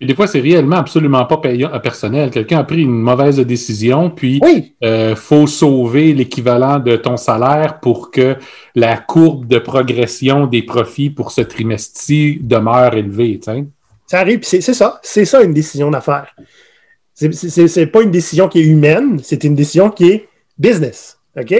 Et 0.00 0.06
des 0.06 0.14
fois, 0.14 0.26
c'est 0.26 0.40
réellement 0.40 0.76
absolument 0.76 1.24
pas 1.24 1.38
payant, 1.38 1.70
euh, 1.72 1.78
personnel. 1.78 2.30
Quelqu'un 2.30 2.58
a 2.58 2.64
pris 2.64 2.82
une 2.82 3.00
mauvaise 3.00 3.38
décision, 3.38 4.10
puis 4.10 4.40
il 4.44 4.74
euh, 4.84 5.16
faut 5.16 5.46
sauver 5.46 6.12
l'équivalent 6.12 6.78
de 6.78 6.96
ton 6.96 7.16
salaire 7.16 7.80
pour 7.80 8.10
que 8.10 8.36
la 8.74 8.98
courbe 8.98 9.46
de 9.46 9.58
progression 9.58 10.46
des 10.46 10.62
profits 10.62 11.08
pour 11.08 11.30
ce 11.30 11.40
trimestre-ci 11.40 12.38
demeure 12.42 12.94
élevée. 12.94 13.40
Ça 14.06 14.20
arrive, 14.20 14.40
c'est 14.42 14.60
ça. 14.60 15.00
C'est 15.02 15.24
ça 15.24 15.42
une 15.42 15.54
décision 15.54 15.90
d'affaires. 15.90 16.36
C'est 17.14 17.86
pas 17.86 18.02
une 18.02 18.10
décision 18.10 18.48
qui 18.48 18.60
est 18.60 18.64
humaine, 18.64 19.18
c'est 19.22 19.44
une 19.44 19.54
décision 19.54 19.88
qui 19.88 20.10
est 20.10 20.28
business. 20.58 21.18
OK? 21.38 21.54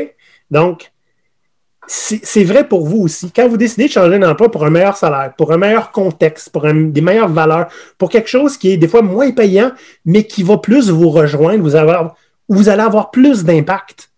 Donc, 0.51 0.93
c'est 1.89 2.45
vrai 2.45 2.67
pour 2.67 2.87
vous 2.87 3.03
aussi. 3.03 3.31
Quand 3.31 3.49
vous 3.49 3.57
décidez 3.57 3.87
de 3.87 3.93
changer 3.93 4.19
d'emploi 4.19 4.51
pour 4.51 4.65
un 4.65 4.71
meilleur 4.71 4.97
salaire, 4.97 5.33
pour 5.37 5.53
un 5.53 5.57
meilleur 5.57 5.93
contexte, 5.93 6.51
pour 6.51 6.63
des 6.63 7.01
meilleures 7.01 7.29
valeurs, 7.29 7.69
pour 7.99 8.11
quelque 8.11 8.29
chose 8.29 8.57
qui 8.57 8.73
est 8.73 8.77
des 8.77 8.89
fois 8.89 9.03
moins 9.03 9.31
payant, 9.31 9.73
mais 10.05 10.25
qui 10.25 10.43
va 10.43 10.59
plus 10.59 10.91
vous 10.91 11.11
rejoindre, 11.11 11.63
vous, 11.63 11.77
avoir, 11.77 12.17
vous 12.49 12.69
allez 12.69 12.83
avoir 12.83 13.11
plus 13.11 13.45
d'impact. 13.45 14.11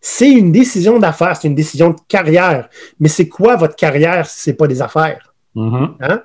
C'est 0.00 0.30
une 0.30 0.52
décision 0.52 0.98
d'affaires, 0.98 1.36
c'est 1.36 1.48
une 1.48 1.54
décision 1.54 1.90
de 1.90 1.96
carrière. 2.08 2.68
Mais 3.00 3.08
c'est 3.08 3.28
quoi 3.28 3.56
votre 3.56 3.76
carrière 3.76 4.28
si 4.28 4.42
ce 4.42 4.50
n'est 4.50 4.56
pas 4.56 4.66
des 4.66 4.82
affaires? 4.82 5.34
Mm-hmm. 5.56 5.94
Hein? 6.00 6.22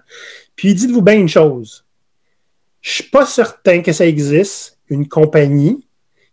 Puis 0.55 0.73
dites-vous 0.73 1.01
bien 1.01 1.15
une 1.15 1.29
chose. 1.29 1.85
Je 2.81 2.89
ne 2.89 2.93
suis 2.93 3.03
pas 3.05 3.25
certain 3.25 3.81
que 3.81 3.93
ça 3.93 4.05
existe, 4.05 4.77
une 4.89 5.07
compagnie 5.07 5.85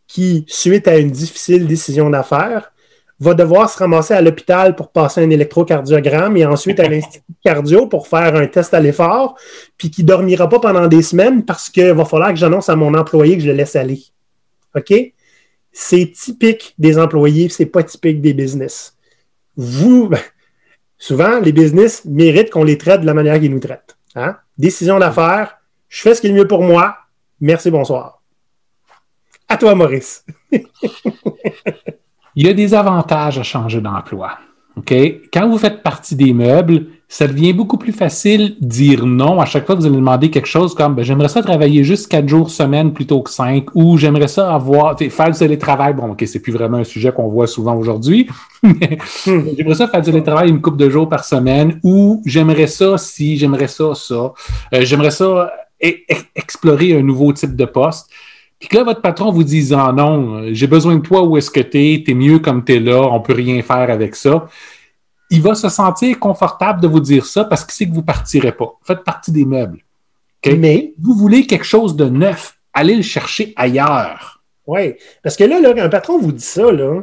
qui, 0.07 0.45
suite 0.49 0.89
à 0.89 0.97
une 0.97 1.11
difficile 1.11 1.67
décision 1.67 2.11
d'affaires, 2.11 2.73
va 3.19 3.35
devoir 3.35 3.71
se 3.71 3.79
ramasser 3.79 4.15
à 4.15 4.21
l'hôpital 4.21 4.77
pour 4.77 4.91
passer 4.91 5.23
un 5.23 5.31
électrocardiogramme 5.31 6.37
et 6.37 6.45
ensuite 6.45 6.81
à 6.81 6.89
l'Institut 6.89 7.25
cardio 7.43 7.87
pour 7.87 8.09
faire 8.09 8.35
un 8.37 8.47
test 8.47 8.75
à 8.75 8.81
l'effort, 8.81 9.37
puis 9.79 9.91
qui 9.91 10.03
ne 10.03 10.09
dormira 10.09 10.49
pas 10.49 10.61
pendant 10.61 10.87
des 10.87 11.03
semaines 11.03 11.45
parce 11.45 11.71
qu'il 11.71 11.93
va 11.93 12.05
falloir 12.05 12.31
que 12.31 12.37
j'annonce 12.37 12.69
à 12.69 12.77
mon 12.77 12.95
employé 12.95 13.37
que 13.37 13.43
je 13.43 13.49
le 13.49 13.55
laisse 13.55 13.77
aller. 13.77 14.03
OK? 14.75 14.93
C'est 15.73 16.13
typique 16.13 16.75
des 16.79 16.99
employés, 16.99 17.49
c'est 17.49 17.67
pas 17.67 17.83
typique 17.83 18.21
des 18.21 18.35
business. 18.35 18.97
Vous, 19.57 20.11
souvent, 20.99 21.41
les 21.41 21.53
business 21.53 22.05
méritent 22.05 22.51
qu'on 22.51 22.65
les 22.65 22.79
traite 22.79 23.03
de 23.03 23.07
la 23.07 23.15
manière 23.15 23.39
qu'ils 23.41 23.51
nous 23.51 23.61
traitent. 23.61 23.97
Hein? 24.15 24.37
Décision 24.59 24.99
d'affaires, 24.99 25.59
je 25.89 26.03
fais 26.03 26.15
ce 26.15 26.21
qui 26.21 26.27
est 26.27 26.31
le 26.31 26.37
mieux 26.37 26.47
pour 26.47 26.63
moi. 26.63 26.97
Merci, 27.41 27.71
bonsoir. 27.71 28.23
À 29.49 29.57
toi, 29.57 29.75
Maurice. 29.75 30.25
Il 32.37 32.47
y 32.47 32.51
a 32.51 32.53
des 32.53 32.75
avantages 32.75 33.39
à 33.39 33.43
changer 33.43 33.81
d'emploi. 33.81 34.39
Quand 35.33 35.49
vous 35.49 35.57
faites 35.57 35.83
partie 35.83 36.15
des 36.17 36.35
meubles, 36.35 36.89
ça 37.09 37.27
devient 37.27 37.55
beaucoup 37.55 37.79
plus 37.79 37.93
facile 37.93 38.57
de 38.61 38.67
dire 38.67 39.07
non 39.07 39.41
à 39.41 39.47
chaque 39.47 39.65
fois 39.65 39.75
que 39.75 39.81
vous 39.81 39.87
allez 39.87 39.97
demander 39.97 40.29
quelque 40.29 40.49
chose 40.49 40.75
comme 40.75 40.95
ben, 40.95 41.03
j'aimerais 41.03 41.29
ça 41.29 41.41
travailler 41.41 41.83
juste 41.83 42.09
quatre 42.11 42.29
jours 42.29 42.51
semaine 42.51 42.93
plutôt 42.93 43.23
que 43.23 43.31
cinq 43.31 43.75
ou 43.75 43.97
j'aimerais 43.97 44.29
ça 44.29 44.55
avoir 44.55 44.99
faire 44.99 45.31
du 45.31 45.39
télétravail. 45.39 45.95
Bon, 45.95 46.11
OK, 46.11 46.23
c'est 46.27 46.41
plus 46.41 46.53
vraiment 46.53 46.77
un 46.77 46.85
sujet 46.85 47.11
qu'on 47.11 47.29
voit 47.29 47.47
souvent 47.47 47.75
aujourd'hui. 47.75 48.29
j'aimerais 49.25 49.75
ça 49.75 49.89
faire 49.89 50.03
du 50.03 50.11
télétravail 50.11 50.51
une 50.51 50.61
couple 50.61 50.77
de 50.77 50.91
jours 50.91 51.09
par 51.09 51.25
semaine 51.25 51.81
ou 51.83 52.21
j'aimerais 52.27 52.67
ça 52.67 52.99
si, 52.99 53.39
j'aimerais 53.39 53.69
ça, 53.69 53.95
ça. 53.95 54.35
Euh, 54.75 54.83
j'aimerais 54.83 55.13
ça 55.13 55.51
e-, 55.83 55.89
e-, 55.89 56.15
explorer 56.35 56.99
un 56.99 57.03
nouveau 57.03 57.33
type 57.33 57.57
de 57.57 57.65
poste. 57.65 58.11
Puis 58.59 58.69
que 58.69 58.77
là, 58.77 58.85
votre 58.85 59.03
patron 59.03 59.31
vous 59.31 59.45
dit 59.45 59.73
ah 59.75 59.93
non, 59.95 60.53
j'ai 60.53 60.67
besoin 60.67 60.97
de 60.97 61.03
toi 61.03 61.23
où 61.23 61.37
est-ce 61.37 61.51
que 61.51 61.61
tu 61.61 61.79
es, 61.79 62.03
tu 62.03 62.13
es 62.13 62.15
mieux 62.15 62.39
comme 62.39 62.65
tu 62.65 62.75
es 62.75 62.81
là, 62.81 63.03
on 63.03 63.21
peut 63.21 63.35
rien 63.35 63.63
faire 63.63 63.91
avec 63.91 64.15
ça. 64.17 64.49
Il 65.31 65.43
va 65.43 65.55
se 65.55 65.69
sentir 65.69 66.19
confortable 66.19 66.81
de 66.81 66.87
vous 66.87 67.01
dire 67.01 67.27
ça 67.27 67.45
parce 67.45 67.65
qu'il 67.65 67.75
sait 67.75 67.87
que 67.87 67.91
vous 67.91 68.01
ne 68.01 68.07
partirez 68.07 68.53
pas. 68.53 68.79
Faites 68.83 69.05
partie 69.05 69.33
des 69.33 69.45
meubles. 69.45 69.81
Mais 70.47 70.95
vous 71.01 71.15
voulez 71.15 71.47
quelque 71.47 71.65
chose 71.65 71.97
de 71.97 72.09
neuf, 72.09 72.59
allez 72.73 72.95
le 72.95 73.03
chercher 73.03 73.53
ailleurs. 73.57 74.43
Oui, 74.67 74.95
parce 75.23 75.37
que 75.37 75.45
là, 75.45 75.61
là, 75.61 75.73
un 75.77 75.89
patron 75.89 76.19
vous 76.19 76.33
dit 76.33 76.45
ça, 76.45 76.71
là, 76.71 77.03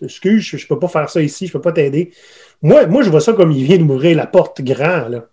excuse, 0.00 0.42
je 0.42 0.56
ne 0.56 0.68
peux 0.68 0.78
pas 0.78 0.88
faire 0.88 1.10
ça 1.10 1.22
ici, 1.22 1.46
je 1.46 1.50
ne 1.50 1.54
peux 1.54 1.60
pas 1.60 1.72
t'aider. 1.72 2.12
Moi, 2.62 2.86
moi, 2.86 3.02
je 3.02 3.10
vois 3.10 3.20
ça 3.20 3.32
comme 3.32 3.52
il 3.52 3.64
vient 3.64 3.78
de 3.78 3.82
m'ouvrir 3.82 4.16
la 4.16 4.26
porte 4.26 4.62
grand. 4.62 5.08
Là. 5.08 5.26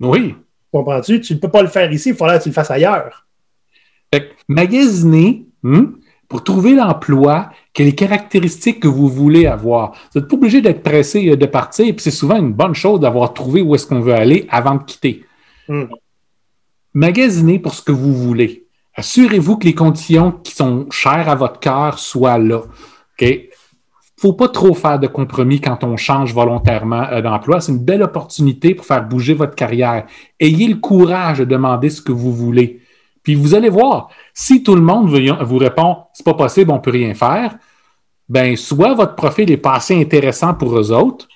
Oui. 0.00 0.34
Comprends-tu? 0.72 1.20
Tu 1.20 1.34
ne 1.34 1.38
peux 1.38 1.50
pas 1.50 1.62
le 1.62 1.68
faire 1.68 1.90
ici, 1.92 2.10
il 2.10 2.14
faudra 2.14 2.38
que 2.38 2.44
tu 2.44 2.48
le 2.48 2.54
fasses 2.54 2.70
ailleurs. 2.70 3.26
Fait 4.12 4.32
magasiner 4.48 5.46
hmm, 5.62 5.86
pour 6.28 6.44
trouver 6.44 6.74
l'emploi, 6.74 7.50
quelles 7.72 7.86
les 7.86 7.94
caractéristiques 7.94 8.80
que 8.80 8.88
vous 8.88 9.08
voulez 9.08 9.46
avoir. 9.46 9.92
Vous 10.12 10.20
n'êtes 10.20 10.28
pas 10.28 10.36
obligé 10.36 10.60
d'être 10.60 10.82
pressé 10.82 11.28
euh, 11.28 11.36
de 11.36 11.46
partir, 11.46 11.86
puis 11.94 12.02
c'est 12.02 12.10
souvent 12.10 12.36
une 12.36 12.52
bonne 12.52 12.74
chose 12.74 13.00
d'avoir 13.00 13.34
trouvé 13.34 13.62
où 13.62 13.74
est-ce 13.74 13.86
qu'on 13.86 14.00
veut 14.00 14.14
aller 14.14 14.46
avant 14.48 14.76
de 14.76 14.84
quitter. 14.84 15.24
Hmm. 15.68 15.84
Magasinez 16.94 17.58
pour 17.58 17.74
ce 17.74 17.82
que 17.82 17.92
vous 17.92 18.14
voulez. 18.14 18.66
Assurez-vous 18.94 19.58
que 19.58 19.66
les 19.66 19.74
conditions 19.74 20.32
qui 20.32 20.52
sont 20.52 20.86
chères 20.90 21.28
à 21.28 21.34
votre 21.36 21.60
cœur 21.60 21.98
soient 21.98 22.38
là. 22.38 22.62
Il 23.20 23.26
ne 23.28 23.40
faut 24.20 24.32
pas 24.32 24.48
trop 24.48 24.74
faire 24.74 24.98
de 24.98 25.06
compromis 25.06 25.60
quand 25.60 25.84
on 25.84 25.96
change 25.96 26.34
volontairement 26.34 27.04
euh, 27.10 27.22
d'emploi. 27.22 27.60
C'est 27.60 27.72
une 27.72 27.84
belle 27.84 28.02
opportunité 28.02 28.74
pour 28.74 28.86
faire 28.86 29.06
bouger 29.06 29.34
votre 29.34 29.54
carrière. 29.54 30.06
Ayez 30.40 30.68
le 30.68 30.76
courage 30.76 31.38
de 31.38 31.44
demander 31.44 31.90
ce 31.90 32.02
que 32.02 32.12
vous 32.12 32.32
voulez. 32.32 32.80
Puis 33.22 33.34
vous 33.34 33.54
allez 33.54 33.68
voir, 33.68 34.08
si 34.32 34.62
tout 34.62 34.74
le 34.74 34.80
monde 34.80 35.08
vous 35.08 35.58
répond 35.58 35.98
c'est 36.12 36.24
pas 36.24 36.34
possible, 36.34 36.70
on 36.70 36.80
peut 36.80 36.90
rien 36.90 37.14
faire, 37.14 37.56
ben 38.28 38.56
soit 38.56 38.94
votre 38.94 39.14
profil 39.14 39.50
est 39.50 39.56
pas 39.56 39.74
assez 39.74 40.00
intéressant 40.00 40.54
pour 40.54 40.78
eux 40.78 40.92
autres, 40.92 41.28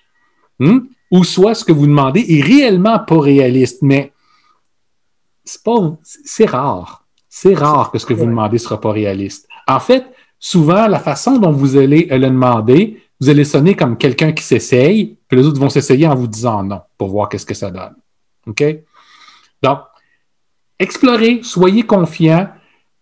hmm, 0.59 0.79
ou 1.11 1.25
soit 1.25 1.55
ce 1.55 1.65
que 1.65 1.73
vous 1.73 1.87
demandez 1.87 2.25
est 2.29 2.43
réellement 2.43 2.99
pas 2.99 3.21
réaliste. 3.21 3.83
Mais 3.83 4.13
c'est 5.45 5.63
pas, 5.63 5.97
c'est 6.03 6.47
rare. 6.47 7.05
C'est 7.29 7.55
rare 7.55 7.91
que 7.91 7.99
ce 7.99 8.07
que 8.07 8.15
vous 8.15 8.27
demandez 8.27 8.59
sera 8.59 8.81
pas 8.81 8.93
réaliste. 8.93 9.49
En 9.67 9.81
fait, 9.81 10.07
souvent, 10.39 10.87
la 10.87 11.01
façon 11.01 11.39
dont 11.39 11.51
vous 11.51 11.77
allez 11.77 12.07
le 12.11 12.19
demander, 12.19 13.03
vous 13.21 13.29
allez 13.29 13.45
sonner 13.45 13.75
comme 13.75 13.97
quelqu'un 13.97 14.33
qui 14.33 14.43
s'essaye, 14.43 15.19
puis 15.29 15.39
les 15.39 15.47
autres 15.47 15.61
vont 15.61 15.71
s'essayer 15.71 16.07
en 16.07 16.15
vous 16.15 16.29
disant 16.29 16.63
non 16.63 16.81
pour 16.97 17.09
voir 17.09 17.29
qu'est-ce 17.29 17.47
que 17.47 17.55
ça 17.55 17.71
donne. 17.71 17.95
OK? 18.47 18.65
Donc, 19.63 19.79
explorez, 20.79 21.41
soyez 21.43 21.83
confiant. 21.83 22.49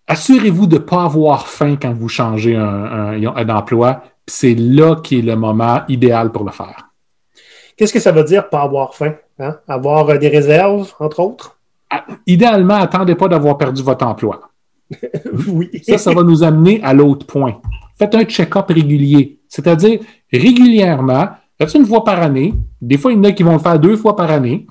Assurez-vous 0.06 0.66
de 0.66 0.76
ne 0.76 0.80
pas 0.80 1.04
avoir 1.04 1.46
faim 1.46 1.76
quand 1.80 1.92
vous 1.92 2.08
changez 2.08 2.56
un, 2.56 3.14
un, 3.24 3.48
emploi. 3.48 4.02
C'est 4.26 4.54
là 4.54 4.96
qui 4.96 5.18
est 5.18 5.22
le 5.22 5.37
moment 5.37 5.82
idéal 5.88 6.32
pour 6.32 6.44
le 6.44 6.52
faire. 6.52 6.90
Qu'est-ce 7.76 7.92
que 7.92 8.00
ça 8.00 8.12
veut 8.12 8.24
dire 8.24 8.48
pas 8.48 8.62
avoir 8.62 8.94
faim? 8.94 9.14
Hein? 9.38 9.56
Avoir 9.66 10.08
euh, 10.11 10.18
des 10.18 10.28
réserves, 10.28 10.92
entre 11.00 11.20
autres? 11.20 11.58
Ah, 11.90 12.04
idéalement, 12.26 12.74
attendez 12.74 13.14
pas 13.14 13.28
d'avoir 13.28 13.58
perdu 13.58 13.82
votre 13.82 14.06
emploi. 14.06 14.50
oui. 15.48 15.70
Ça, 15.82 15.98
ça 15.98 16.12
va 16.12 16.22
nous 16.22 16.42
amener 16.42 16.80
à 16.82 16.92
l'autre 16.92 17.26
point. 17.26 17.61
Faites 17.98 18.14
un 18.14 18.24
check-up 18.24 18.66
régulier. 18.68 19.40
C'est-à-dire, 19.48 20.00
régulièrement, 20.32 21.28
faites 21.58 21.74
une 21.74 21.87
fois 21.87 22.04
par 22.04 22.20
année. 22.20 22.54
Des 22.80 22.98
fois, 22.98 23.12
il 23.12 23.16
y 23.16 23.18
en 23.18 23.24
a 23.24 23.32
qui 23.32 23.42
vont 23.42 23.54
le 23.54 23.58
faire 23.58 23.78
deux 23.78 23.96
fois 23.96 24.16
par 24.16 24.30
année. 24.30 24.66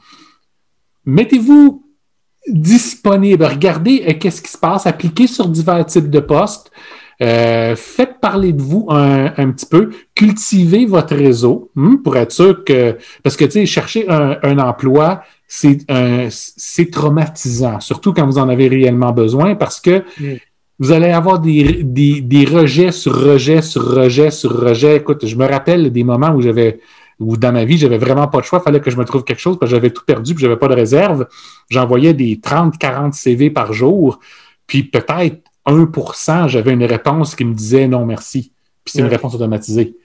Mettez-vous 1.05 1.83
disponible. 2.47 3.43
Regardez 3.45 4.03
euh, 4.07 4.13
qu'est-ce 4.19 4.41
qui 4.41 4.51
se 4.51 4.57
passe, 4.57 4.87
appliquez 4.87 5.27
sur 5.27 5.47
divers 5.47 5.85
types 5.85 6.09
de 6.09 6.19
postes. 6.19 6.71
Euh, 7.21 7.75
faites 7.75 8.19
parler 8.19 8.51
de 8.51 8.61
vous 8.63 8.87
un, 8.89 9.51
petit 9.51 9.67
peu, 9.67 9.91
cultivez 10.15 10.87
votre 10.87 11.15
réseau 11.15 11.69
hmm, 11.75 11.97
pour 11.97 12.17
être 12.17 12.31
sûr 12.31 12.63
que, 12.63 12.97
parce 13.21 13.37
que 13.37 13.45
tu 13.45 13.51
sais, 13.51 13.65
chercher 13.67 14.09
un, 14.09 14.57
emploi, 14.57 15.21
c'est 15.47 15.85
traumatisant, 16.91 17.79
surtout 17.79 18.11
quand 18.11 18.25
vous 18.25 18.39
en 18.39 18.49
avez 18.49 18.67
réellement 18.67 19.11
besoin, 19.11 19.55
parce 19.55 19.79
que 19.79 20.03
Vous 20.79 20.91
allez 20.91 21.11
avoir 21.11 21.37
des, 21.37 21.83
des, 21.83 22.21
des 22.21 22.43
rejets 22.43 22.91
sur 22.91 23.13
rejets 23.13 23.61
sur 23.61 23.83
rejets 23.83 24.31
sur 24.31 24.59
rejets. 24.59 24.97
Écoute, 24.97 25.27
je 25.27 25.35
me 25.35 25.45
rappelle 25.45 25.91
des 25.91 26.03
moments 26.03 26.31
où 26.31 26.41
j'avais 26.41 26.79
où 27.21 27.37
dans 27.37 27.51
ma 27.51 27.65
vie, 27.65 27.77
j'avais 27.77 27.97
vraiment 27.97 28.27
pas 28.27 28.39
de 28.39 28.45
choix, 28.45 28.59
il 28.59 28.63
fallait 28.63 28.79
que 28.79 28.91
je 28.91 28.97
me 28.97 29.05
trouve 29.05 29.23
quelque 29.23 29.39
chose 29.39 29.57
parce 29.59 29.71
que 29.71 29.75
j'avais 29.75 29.91
tout 29.91 30.03
perdu, 30.05 30.33
puis 30.33 30.41
j'avais 30.41 30.57
pas 30.57 30.67
de 30.67 30.73
réserve. 30.73 31.27
J'envoyais 31.69 32.13
des 32.13 32.39
30, 32.39 32.77
40 32.77 33.13
CV 33.13 33.49
par 33.49 33.73
jour, 33.73 34.19
puis 34.67 34.83
peut-être 34.83 35.37
1% 35.67 36.47
j'avais 36.47 36.73
une 36.73 36.83
réponse 36.83 37.35
qui 37.35 37.45
me 37.45 37.53
disait 37.53 37.87
non 37.87 38.05
merci. 38.05 38.51
Puis 38.83 38.93
c'est 38.93 39.01
une 39.01 39.07
réponse 39.07 39.35
automatisée. 39.35 39.95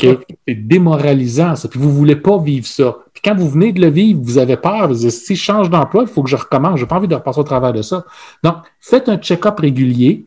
C'est 0.00 0.66
démoralisant, 0.66 1.54
ça. 1.54 1.68
Puis 1.68 1.78
vous 1.78 1.92
voulez 1.92 2.16
pas 2.16 2.38
vivre 2.38 2.66
ça. 2.66 2.96
Puis 3.12 3.22
quand 3.24 3.36
vous 3.36 3.48
venez 3.48 3.72
de 3.72 3.80
le 3.80 3.88
vivre, 3.88 4.20
vous 4.22 4.38
avez 4.38 4.56
peur. 4.56 4.88
Vous 4.88 4.94
dites, 4.94 5.10
si 5.10 5.36
je 5.36 5.42
change 5.42 5.70
d'emploi, 5.70 6.02
il 6.02 6.08
faut 6.08 6.24
que 6.24 6.30
je 6.30 6.34
recommence. 6.34 6.80
J'ai 6.80 6.86
pas 6.86 6.96
envie 6.96 7.06
de 7.06 7.14
repasser 7.14 7.38
au 7.38 7.44
travers 7.44 7.72
de 7.72 7.82
ça. 7.82 8.04
Donc, 8.42 8.56
faites 8.80 9.08
un 9.08 9.18
check-up 9.18 9.60
régulier. 9.60 10.26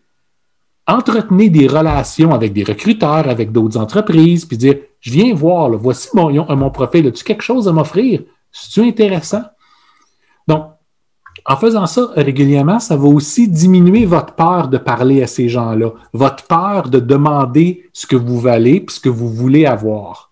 Entretenez 0.88 1.50
des 1.50 1.67
relations 1.67 2.32
avec 2.32 2.54
des 2.54 2.63
recruteurs, 2.63 3.28
avec 3.28 3.52
d'autres 3.52 3.78
entreprises, 3.78 4.45
puis 4.45 4.58
dire, 4.58 4.78
je 5.02 5.12
viens 5.12 5.34
voir, 5.34 5.69
voici 5.71 6.10
mon, 6.13 6.32
mon 6.56 6.69
profil. 6.69 7.08
As-tu 7.08 7.23
quelque 7.23 7.43
chose 7.43 7.67
à 7.67 7.73
m'offrir? 7.73 8.23
C'est-tu 8.52 8.88
intéressant? 8.88 9.43
Donc, 10.47 10.67
en 11.45 11.56
faisant 11.58 11.88
ça 11.88 12.10
régulièrement, 12.15 12.80
ça 12.80 12.95
va 12.95 13.08
aussi 13.08 13.47
diminuer 13.47 14.06
votre 14.06 14.34
peur 14.34 14.67
de 14.67 14.78
parler 14.78 15.23
à 15.23 15.28
ces 15.28 15.50
gens-là, 15.50 15.91
votre 16.13 16.45
peur 16.45 16.89
de 16.89 17.00
demander 17.00 17.89
ce 17.93 18.08
que 18.08 18.15
vous 18.15 18.39
valez 18.39 18.82
puis 18.82 18.95
ce 18.95 19.00
que 19.00 19.10
vous 19.10 19.30
voulez 19.30 19.65
avoir. 19.65 20.32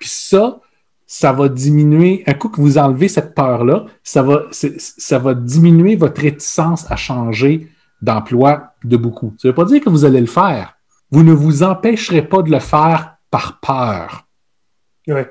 Puis 0.00 0.10
ça, 0.10 0.60
ça 1.06 1.32
va 1.32 1.48
diminuer, 1.48 2.24
un 2.26 2.34
coup 2.34 2.48
que 2.48 2.60
vous 2.60 2.76
enlevez 2.78 3.08
cette 3.08 3.34
peur-là, 3.34 3.86
ça 4.02 4.22
va, 4.22 4.42
ça 4.50 5.18
va 5.18 5.34
diminuer 5.34 5.96
votre 5.96 6.20
réticence 6.20 6.90
à 6.90 6.96
changer 6.96 7.68
d'emploi 8.04 8.74
de 8.84 8.96
beaucoup. 8.96 9.34
Ça 9.38 9.48
ne 9.48 9.52
veut 9.52 9.54
pas 9.54 9.64
dire 9.64 9.82
que 9.82 9.88
vous 9.88 10.04
allez 10.04 10.20
le 10.20 10.26
faire. 10.26 10.76
Vous 11.10 11.22
ne 11.22 11.32
vous 11.32 11.62
empêcherez 11.62 12.22
pas 12.22 12.42
de 12.42 12.50
le 12.50 12.58
faire 12.58 13.16
par 13.30 13.60
peur. 13.60 14.26
Oui. 15.08 15.22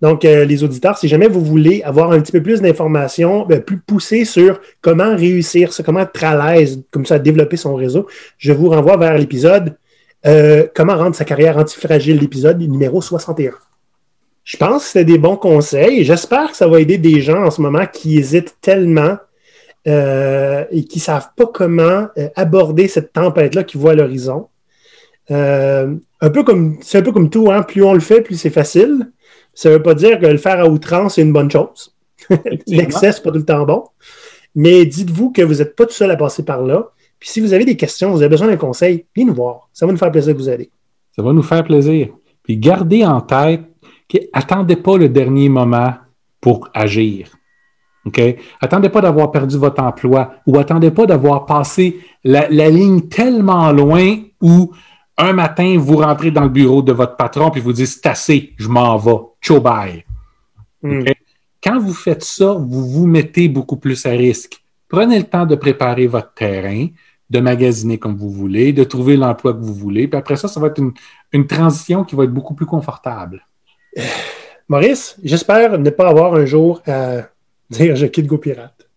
Donc, 0.00 0.24
euh, 0.24 0.44
les 0.46 0.64
auditeurs, 0.64 0.96
si 0.96 1.08
jamais 1.08 1.28
vous 1.28 1.44
voulez 1.44 1.82
avoir 1.82 2.12
un 2.12 2.20
petit 2.20 2.32
peu 2.32 2.42
plus 2.42 2.62
d'informations, 2.62 3.44
ben, 3.44 3.60
plus 3.60 3.78
poussées 3.78 4.24
sur 4.24 4.60
comment 4.80 5.14
réussir 5.14 5.70
comment 5.84 6.00
être 6.00 6.24
à 6.24 6.54
l'aise, 6.54 6.82
comme 6.90 7.04
ça, 7.04 7.18
développer 7.18 7.56
son 7.56 7.74
réseau, 7.74 8.06
je 8.38 8.52
vous 8.52 8.70
renvoie 8.70 8.96
vers 8.96 9.16
l'épisode 9.16 9.76
euh, 10.26 10.66
Comment 10.74 10.96
rendre 10.96 11.16
sa 11.16 11.24
carrière 11.24 11.58
antifragile, 11.58 12.18
l'épisode 12.18 12.58
numéro 12.60 13.00
61. 13.00 13.52
Je 14.44 14.56
pense 14.56 14.82
que 14.82 14.88
c'était 14.88 15.04
des 15.04 15.18
bons 15.18 15.36
conseils. 15.36 16.04
J'espère 16.04 16.50
que 16.50 16.56
ça 16.56 16.66
va 16.66 16.80
aider 16.80 16.98
des 16.98 17.20
gens 17.20 17.44
en 17.44 17.50
ce 17.50 17.60
moment 17.60 17.86
qui 17.86 18.18
hésitent 18.18 18.56
tellement 18.60 19.16
euh, 19.86 20.64
et 20.70 20.84
qui 20.84 20.98
ne 20.98 21.02
savent 21.02 21.30
pas 21.36 21.46
comment 21.46 22.08
aborder 22.36 22.88
cette 22.88 23.12
tempête-là 23.12 23.64
qui 23.64 23.78
voit 23.78 23.92
à 23.92 23.94
l'horizon. 23.94 24.48
un 25.30 26.30
peu 26.32 26.42
comme 26.42 26.78
c'est 26.82 26.98
un 26.98 27.02
peu 27.02 27.12
comme 27.12 27.30
tout, 27.30 27.50
hein? 27.50 27.62
plus 27.62 27.82
on 27.82 27.94
le 27.94 28.00
fait, 28.00 28.20
plus 28.20 28.36
c'est 28.36 28.50
facile. 28.50 29.10
Ça 29.54 29.68
ne 29.68 29.74
veut 29.74 29.82
pas 29.82 29.94
dire 29.94 30.18
que 30.20 30.26
le 30.26 30.38
faire 30.38 30.60
à 30.60 30.68
outrance, 30.68 31.14
c'est 31.14 31.22
une 31.22 31.32
bonne 31.32 31.50
chose. 31.50 31.94
L'excès, 32.66 33.08
n'est 33.08 33.12
pas 33.12 33.30
tout 33.30 33.38
le 33.38 33.44
temps 33.44 33.66
bon. 33.66 33.84
Mais 34.54 34.84
dites-vous 34.84 35.30
que 35.30 35.42
vous 35.42 35.56
n'êtes 35.56 35.76
pas 35.76 35.86
tout 35.86 35.92
seul 35.92 36.10
à 36.10 36.16
passer 36.16 36.44
par 36.44 36.62
là. 36.62 36.90
Puis 37.18 37.28
si 37.28 37.40
vous 37.40 37.52
avez 37.52 37.64
des 37.64 37.76
questions, 37.76 38.10
vous 38.10 38.22
avez 38.22 38.28
besoin 38.28 38.48
d'un 38.48 38.56
conseil, 38.56 39.04
venez 39.14 39.26
nous 39.26 39.34
voir. 39.34 39.68
Ça 39.72 39.86
va 39.86 39.92
nous 39.92 39.98
faire 39.98 40.10
plaisir 40.10 40.34
de 40.34 40.38
vous 40.38 40.48
aider. 40.48 40.70
Ça 41.14 41.22
va 41.22 41.32
nous 41.32 41.42
faire 41.42 41.64
plaisir. 41.64 42.08
Puis 42.42 42.56
gardez 42.56 43.04
en 43.04 43.20
tête 43.20 43.62
qu'attendez 44.08 44.76
pas 44.76 44.96
le 44.96 45.08
dernier 45.08 45.48
moment 45.48 45.94
pour 46.40 46.68
agir. 46.72 47.30
OK? 48.06 48.20
Attendez 48.60 48.88
pas 48.88 49.00
d'avoir 49.00 49.30
perdu 49.30 49.58
votre 49.58 49.82
emploi 49.82 50.34
ou 50.46 50.58
attendez 50.58 50.90
pas 50.90 51.06
d'avoir 51.06 51.46
passé 51.46 52.00
la, 52.24 52.48
la, 52.48 52.70
ligne 52.70 53.02
tellement 53.02 53.72
loin 53.72 54.16
où 54.40 54.72
un 55.18 55.32
matin, 55.32 55.76
vous 55.78 55.96
rentrez 55.96 56.30
dans 56.30 56.44
le 56.44 56.48
bureau 56.48 56.82
de 56.82 56.92
votre 56.92 57.16
patron 57.16 57.50
puis 57.50 57.60
vous 57.60 57.72
dites 57.72 57.86
c'est 57.86 58.06
assez, 58.06 58.54
je 58.56 58.68
m'en 58.68 58.96
vais, 58.96 59.18
ciao 59.42 59.60
bye. 59.60 60.04
Hmm. 60.82 61.04
Quand 61.62 61.78
vous 61.78 61.92
faites 61.92 62.24
ça, 62.24 62.54
vous 62.54 62.88
vous 62.88 63.06
mettez 63.06 63.48
beaucoup 63.48 63.76
plus 63.76 64.06
à 64.06 64.10
risque. 64.10 64.62
Prenez 64.88 65.18
le 65.18 65.24
temps 65.24 65.44
de 65.44 65.54
préparer 65.54 66.06
votre 66.06 66.32
terrain, 66.32 66.86
de 67.28 67.40
magasiner 67.40 67.98
comme 67.98 68.16
vous 68.16 68.30
voulez, 68.30 68.72
de 68.72 68.82
trouver 68.82 69.16
l'emploi 69.16 69.52
que 69.52 69.60
vous 69.60 69.74
voulez. 69.74 70.08
Puis 70.08 70.18
après 70.18 70.36
ça, 70.36 70.48
ça 70.48 70.58
va 70.58 70.68
être 70.68 70.82
une, 71.32 71.46
transition 71.46 72.04
qui 72.04 72.16
va 72.16 72.24
être 72.24 72.32
beaucoup 72.32 72.54
plus 72.54 72.66
confortable. 72.66 73.46
Maurice, 74.68 75.16
j'espère 75.22 75.78
ne 75.78 75.90
pas 75.90 76.08
avoir 76.08 76.34
un 76.34 76.46
jour 76.46 76.80
à 76.86 77.28
dire 77.70 77.96
je 77.96 78.06
quitte 78.06 78.26
GoPirate. 78.26 78.88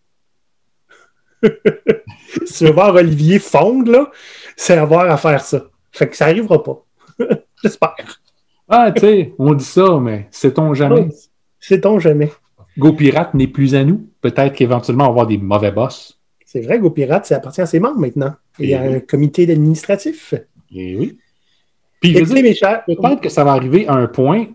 si 2.45 2.53
tu 2.57 2.65
veux 2.65 2.71
voir 2.71 2.95
Olivier 2.95 3.39
fondre, 3.39 4.11
c'est 4.55 4.77
avoir 4.77 5.09
à 5.09 5.17
faire 5.17 5.43
ça. 5.43 5.65
Fait 5.91 6.07
que 6.07 6.15
ça 6.15 6.27
n'arrivera 6.27 6.63
pas. 6.63 6.85
J'espère. 7.63 8.21
Ah, 8.67 8.91
tu 8.91 9.01
sais, 9.01 9.33
on 9.37 9.53
dit 9.53 9.63
ça, 9.63 9.99
mais 9.99 10.27
sait-on 10.31 10.73
jamais? 10.73 11.09
sait-on 11.59 11.99
jamais? 11.99 12.31
GoPirate 12.77 13.33
n'est 13.35 13.47
plus 13.47 13.75
à 13.75 13.83
nous. 13.83 14.09
Peut-être 14.21 14.53
qu'éventuellement, 14.53 15.05
on 15.05 15.07
va 15.07 15.11
avoir 15.11 15.27
des 15.27 15.37
mauvais 15.37 15.71
boss. 15.71 16.19
C'est 16.45 16.61
vrai, 16.61 16.79
GoPirate, 16.79 17.25
ça 17.25 17.37
appartient 17.37 17.61
à 17.61 17.65
ses 17.65 17.79
membres 17.79 17.99
maintenant. 17.99 18.33
il 18.59 18.69
y 18.69 18.73
a 18.73 18.85
eh 18.85 18.95
un 18.95 18.99
comité 18.99 19.49
administratif. 19.51 20.33
Et 20.71 20.93
eh 20.93 20.95
oui. 20.95 21.17
Puis, 21.99 22.13
je 22.13 22.23
veux 22.23 22.41
dire, 22.41 22.83
peut-être 22.85 23.21
que 23.21 23.29
ça 23.29 23.43
va 23.43 23.51
arriver 23.53 23.87
à 23.87 23.93
un 23.93 24.07
point, 24.07 24.47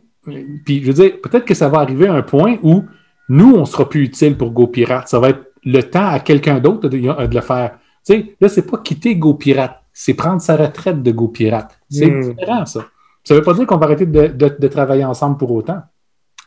puis 0.64 0.82
je 0.82 0.86
veux 0.86 0.92
dire, 0.92 1.20
peut-être 1.22 1.44
que 1.44 1.54
ça 1.54 1.68
va 1.68 1.78
arriver 1.78 2.06
à 2.06 2.12
un 2.12 2.22
point 2.22 2.58
où 2.62 2.84
nous, 3.28 3.54
on 3.54 3.64
sera 3.64 3.88
plus 3.88 4.04
utile 4.04 4.36
pour 4.36 4.50
GoPirate. 4.50 5.08
Ça 5.08 5.18
va 5.18 5.30
être 5.30 5.52
le 5.64 5.82
temps 5.82 6.06
à 6.06 6.20
quelqu'un 6.20 6.60
d'autre 6.60 6.88
de, 6.88 6.96
le 6.96 7.40
faire. 7.40 7.78
Tu 8.06 8.14
sais, 8.14 8.36
là, 8.40 8.48
c'est 8.48 8.70
pas 8.70 8.78
quitter 8.78 9.16
GoPirate 9.16 9.82
c'est 10.00 10.14
prendre 10.14 10.40
sa 10.40 10.54
retraite 10.54 11.02
de 11.02 11.10
Go 11.10 11.26
Pirate. 11.26 11.76
C'est 11.90 12.06
hmm. 12.06 12.20
différent, 12.20 12.64
ça. 12.66 12.86
Ça 13.24 13.34
ne 13.34 13.40
veut 13.40 13.44
pas 13.44 13.52
dire 13.52 13.66
qu'on 13.66 13.78
va 13.78 13.86
arrêter 13.86 14.06
de, 14.06 14.68
travailler 14.68 15.04
ensemble 15.04 15.36
pour 15.36 15.50
autant. 15.50 15.80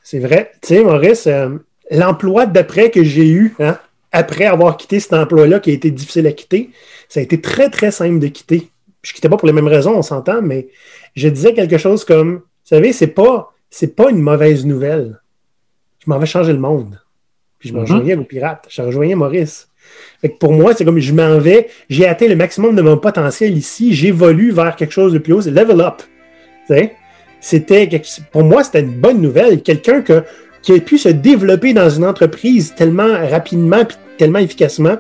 C'est 0.04 0.20
vrai. 0.20 0.54
Tu 0.62 0.70
sais, 0.70 0.84
Maurice, 0.86 1.28
euh, 1.28 1.58
l'emploi 1.92 2.46
d'après 2.46 2.92
que 2.92 3.04
j'ai 3.04 3.28
eu, 3.30 3.54
hein, 3.60 3.78
après 4.14 4.46
avoir 4.46 4.78
quitté 4.78 5.02
cet 5.02 5.12
emploi-là 5.12 5.60
qui 5.60 5.70
a 5.70 5.74
été 5.74 5.92
difficile 5.92 6.28
à 6.28 6.32
quitter, 6.32 6.70
ça 7.10 7.20
a 7.20 7.24
été 7.24 7.42
très, 7.42 7.70
très 7.70 7.92
simple 7.92 8.20
de 8.20 8.28
quitter. 8.28 8.70
Je 9.02 9.12
ne 9.12 9.16
quittais 9.16 9.28
pas 9.28 9.36
pour 9.36 9.48
les 9.48 9.54
mêmes 9.54 9.68
raisons, 9.68 9.98
on 9.98 10.02
s'entend, 10.02 10.42
mais 10.42 10.70
je 11.18 11.28
disais 11.28 11.54
quelque 11.54 11.78
chose 11.78 12.06
comme, 12.06 12.36
vous 12.36 12.42
savez, 12.64 12.94
c'est 12.94 13.08
pas, 13.08 13.54
c'est 13.70 13.98
pas 13.98 14.12
une 14.12 14.22
mauvaise 14.22 14.66
nouvelle. 14.66 15.20
Je 16.04 16.10
m'en 16.10 16.18
vais 16.18 16.26
changer 16.26 16.54
le 16.54 16.60
monde. 16.60 17.00
Puis 17.60 17.70
je 17.70 17.74
me 17.74 17.80
mm-hmm. 17.80 17.82
rejoignais 17.82 18.16
aux 18.16 18.24
pirates. 18.24 18.66
Je 18.70 18.82
rejoignais 18.82 19.16
Maurice 19.16 19.72
pour 20.40 20.54
moi, 20.54 20.74
c'est 20.74 20.86
comme 20.86 21.00
je 21.00 21.14
m'en 21.14 21.38
vais, 21.40 21.68
j'ai 21.90 22.08
atteint 22.08 22.28
le 22.28 22.36
maximum 22.36 22.76
de 22.76 22.82
mon 22.82 22.98
potentiel 22.98 23.58
ici, 23.58 23.94
j'évolue 23.94 24.52
vers 24.52 24.76
quelque 24.76 24.92
chose 24.92 25.14
de 25.14 25.20
plus 25.20 25.34
haut, 25.34 25.42
c'est 25.42 25.52
level 25.52 25.82
up. 25.82 26.02
C'était, 27.42 27.90
pour 28.32 28.44
moi, 28.44 28.64
c'était 28.64 28.82
une 28.82 28.94
bonne 28.94 29.20
nouvelle. 29.20 29.62
Quelqu'un 29.62 30.04
qui 30.62 30.74
a 30.74 30.80
pu 30.80 30.98
se 30.98 31.10
développer 31.10 31.74
dans 31.74 31.90
une 31.90 32.06
entreprise 32.06 32.74
tellement 32.76 33.28
rapidement 33.30 33.80
et 33.80 33.88
tellement 34.18 34.40
efficacement, 34.40 34.98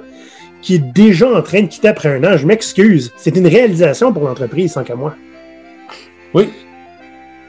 qui 0.61 0.75
est 0.75 0.93
déjà 0.93 1.31
en 1.31 1.41
train 1.41 1.61
de 1.61 1.67
quitter 1.67 1.87
après 1.87 2.09
un 2.09 2.23
an. 2.23 2.37
Je 2.37 2.45
m'excuse. 2.45 3.13
C'est 3.15 3.35
une 3.37 3.47
réalisation 3.47 4.11
pour 4.11 4.27
l'entreprise, 4.27 4.73
sans 4.73 4.83
qu'à 4.83 4.95
moi. 4.95 5.15
Oui. 6.33 6.49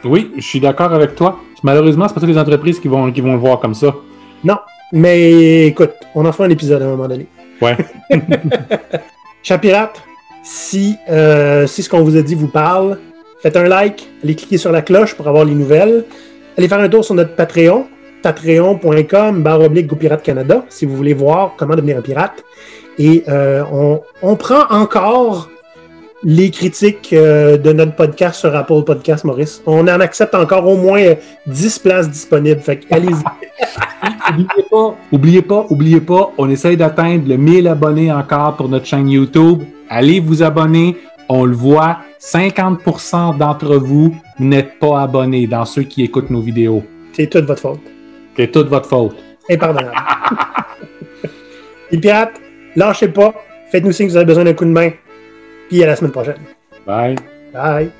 Oui, 0.04 0.30
je 0.36 0.42
suis 0.42 0.60
d'accord 0.60 0.92
avec 0.92 1.14
toi. 1.14 1.40
Malheureusement, 1.62 2.08
c'est 2.08 2.14
pas 2.14 2.20
toutes 2.20 2.30
les 2.30 2.38
entreprises 2.38 2.80
qui 2.80 2.88
vont, 2.88 3.10
qui 3.12 3.20
vont 3.20 3.32
le 3.32 3.38
voir 3.38 3.60
comme 3.60 3.74
ça. 3.74 3.94
Non. 4.44 4.56
Mais 4.92 5.66
écoute, 5.66 5.92
on 6.14 6.26
en 6.26 6.32
fera 6.32 6.44
un 6.44 6.50
épisode 6.50 6.82
à 6.82 6.84
un 6.84 6.88
moment 6.88 7.08
donné. 7.08 7.26
Ouais. 7.60 7.76
Chapirate, 9.42 10.02
si, 10.44 10.96
euh, 11.08 11.66
si 11.66 11.82
ce 11.82 11.88
qu'on 11.88 12.02
vous 12.02 12.16
a 12.16 12.22
dit 12.22 12.34
vous 12.34 12.48
parle, 12.48 12.98
faites 13.40 13.56
un 13.56 13.64
like, 13.64 14.08
allez 14.22 14.34
cliquer 14.34 14.58
sur 14.58 14.72
la 14.72 14.82
cloche 14.82 15.14
pour 15.14 15.28
avoir 15.28 15.44
les 15.44 15.54
nouvelles. 15.54 16.04
Allez 16.58 16.68
faire 16.68 16.80
un 16.80 16.88
tour 16.88 17.04
sur 17.04 17.14
notre 17.14 17.34
Patreon, 17.34 17.86
patreon.com 18.22 19.42
barre 19.42 19.60
oblique 19.60 19.90
Canada, 20.22 20.64
si 20.68 20.84
vous 20.84 20.96
voulez 20.96 21.14
voir 21.14 21.54
comment 21.56 21.74
devenir 21.74 21.96
un 21.98 22.02
pirate. 22.02 22.44
Et 22.98 23.24
euh, 23.28 23.64
on, 23.72 24.02
on, 24.22 24.36
prend 24.36 24.68
encore 24.68 25.48
les 26.24 26.50
critiques 26.50 27.12
euh, 27.12 27.56
de 27.56 27.72
notre 27.72 27.94
podcast 27.94 28.40
sur 28.40 28.54
Apple 28.54 28.82
Podcast, 28.84 29.24
Maurice. 29.24 29.62
On 29.66 29.80
en 29.88 30.00
accepte 30.00 30.34
encore 30.34 30.66
au 30.66 30.76
moins 30.76 31.14
10 31.46 31.78
places 31.80 32.10
disponibles. 32.10 32.60
Fait 32.60 32.80
allez-y. 32.90 33.12
oubliez 34.32 34.62
pas, 34.70 34.96
oubliez 35.10 35.42
pas, 35.42 35.66
oubliez 35.70 36.00
pas, 36.00 36.30
on 36.38 36.48
essaye 36.48 36.76
d'atteindre 36.76 37.28
le 37.28 37.36
1000 37.36 37.68
abonnés 37.68 38.12
encore 38.12 38.56
pour 38.56 38.68
notre 38.68 38.86
chaîne 38.86 39.08
YouTube. 39.08 39.62
Allez 39.88 40.20
vous 40.20 40.42
abonner. 40.42 40.96
On 41.28 41.44
le 41.44 41.54
voit, 41.54 41.98
50% 42.20 43.38
d'entre 43.38 43.76
vous 43.76 44.14
n'êtes 44.38 44.78
pas 44.78 45.02
abonnés 45.02 45.46
dans 45.46 45.64
ceux 45.64 45.82
qui 45.82 46.02
écoutent 46.02 46.30
nos 46.30 46.40
vidéos. 46.40 46.82
C'est 47.12 47.28
toute 47.28 47.46
votre 47.46 47.60
faute. 47.60 47.80
C'est 48.36 48.50
toute 48.50 48.68
votre 48.68 48.88
faute. 48.88 49.16
Impardonnable. 49.50 49.96
Les 51.90 51.98
pirates, 52.00 52.40
lâchez 52.76 53.08
pas. 53.08 53.34
Faites-nous 53.70 53.92
signe 53.92 54.06
que 54.06 54.12
vous 54.12 54.16
avez 54.16 54.26
besoin 54.26 54.44
d'un 54.44 54.52
coup 54.52 54.64
de 54.64 54.70
main. 54.70 54.90
Puis 55.72 55.82
à 55.82 55.86
la 55.86 55.96
semaine 55.96 56.12
prochaine. 56.12 56.36
Bye. 56.86 57.16
Bye. 57.50 57.90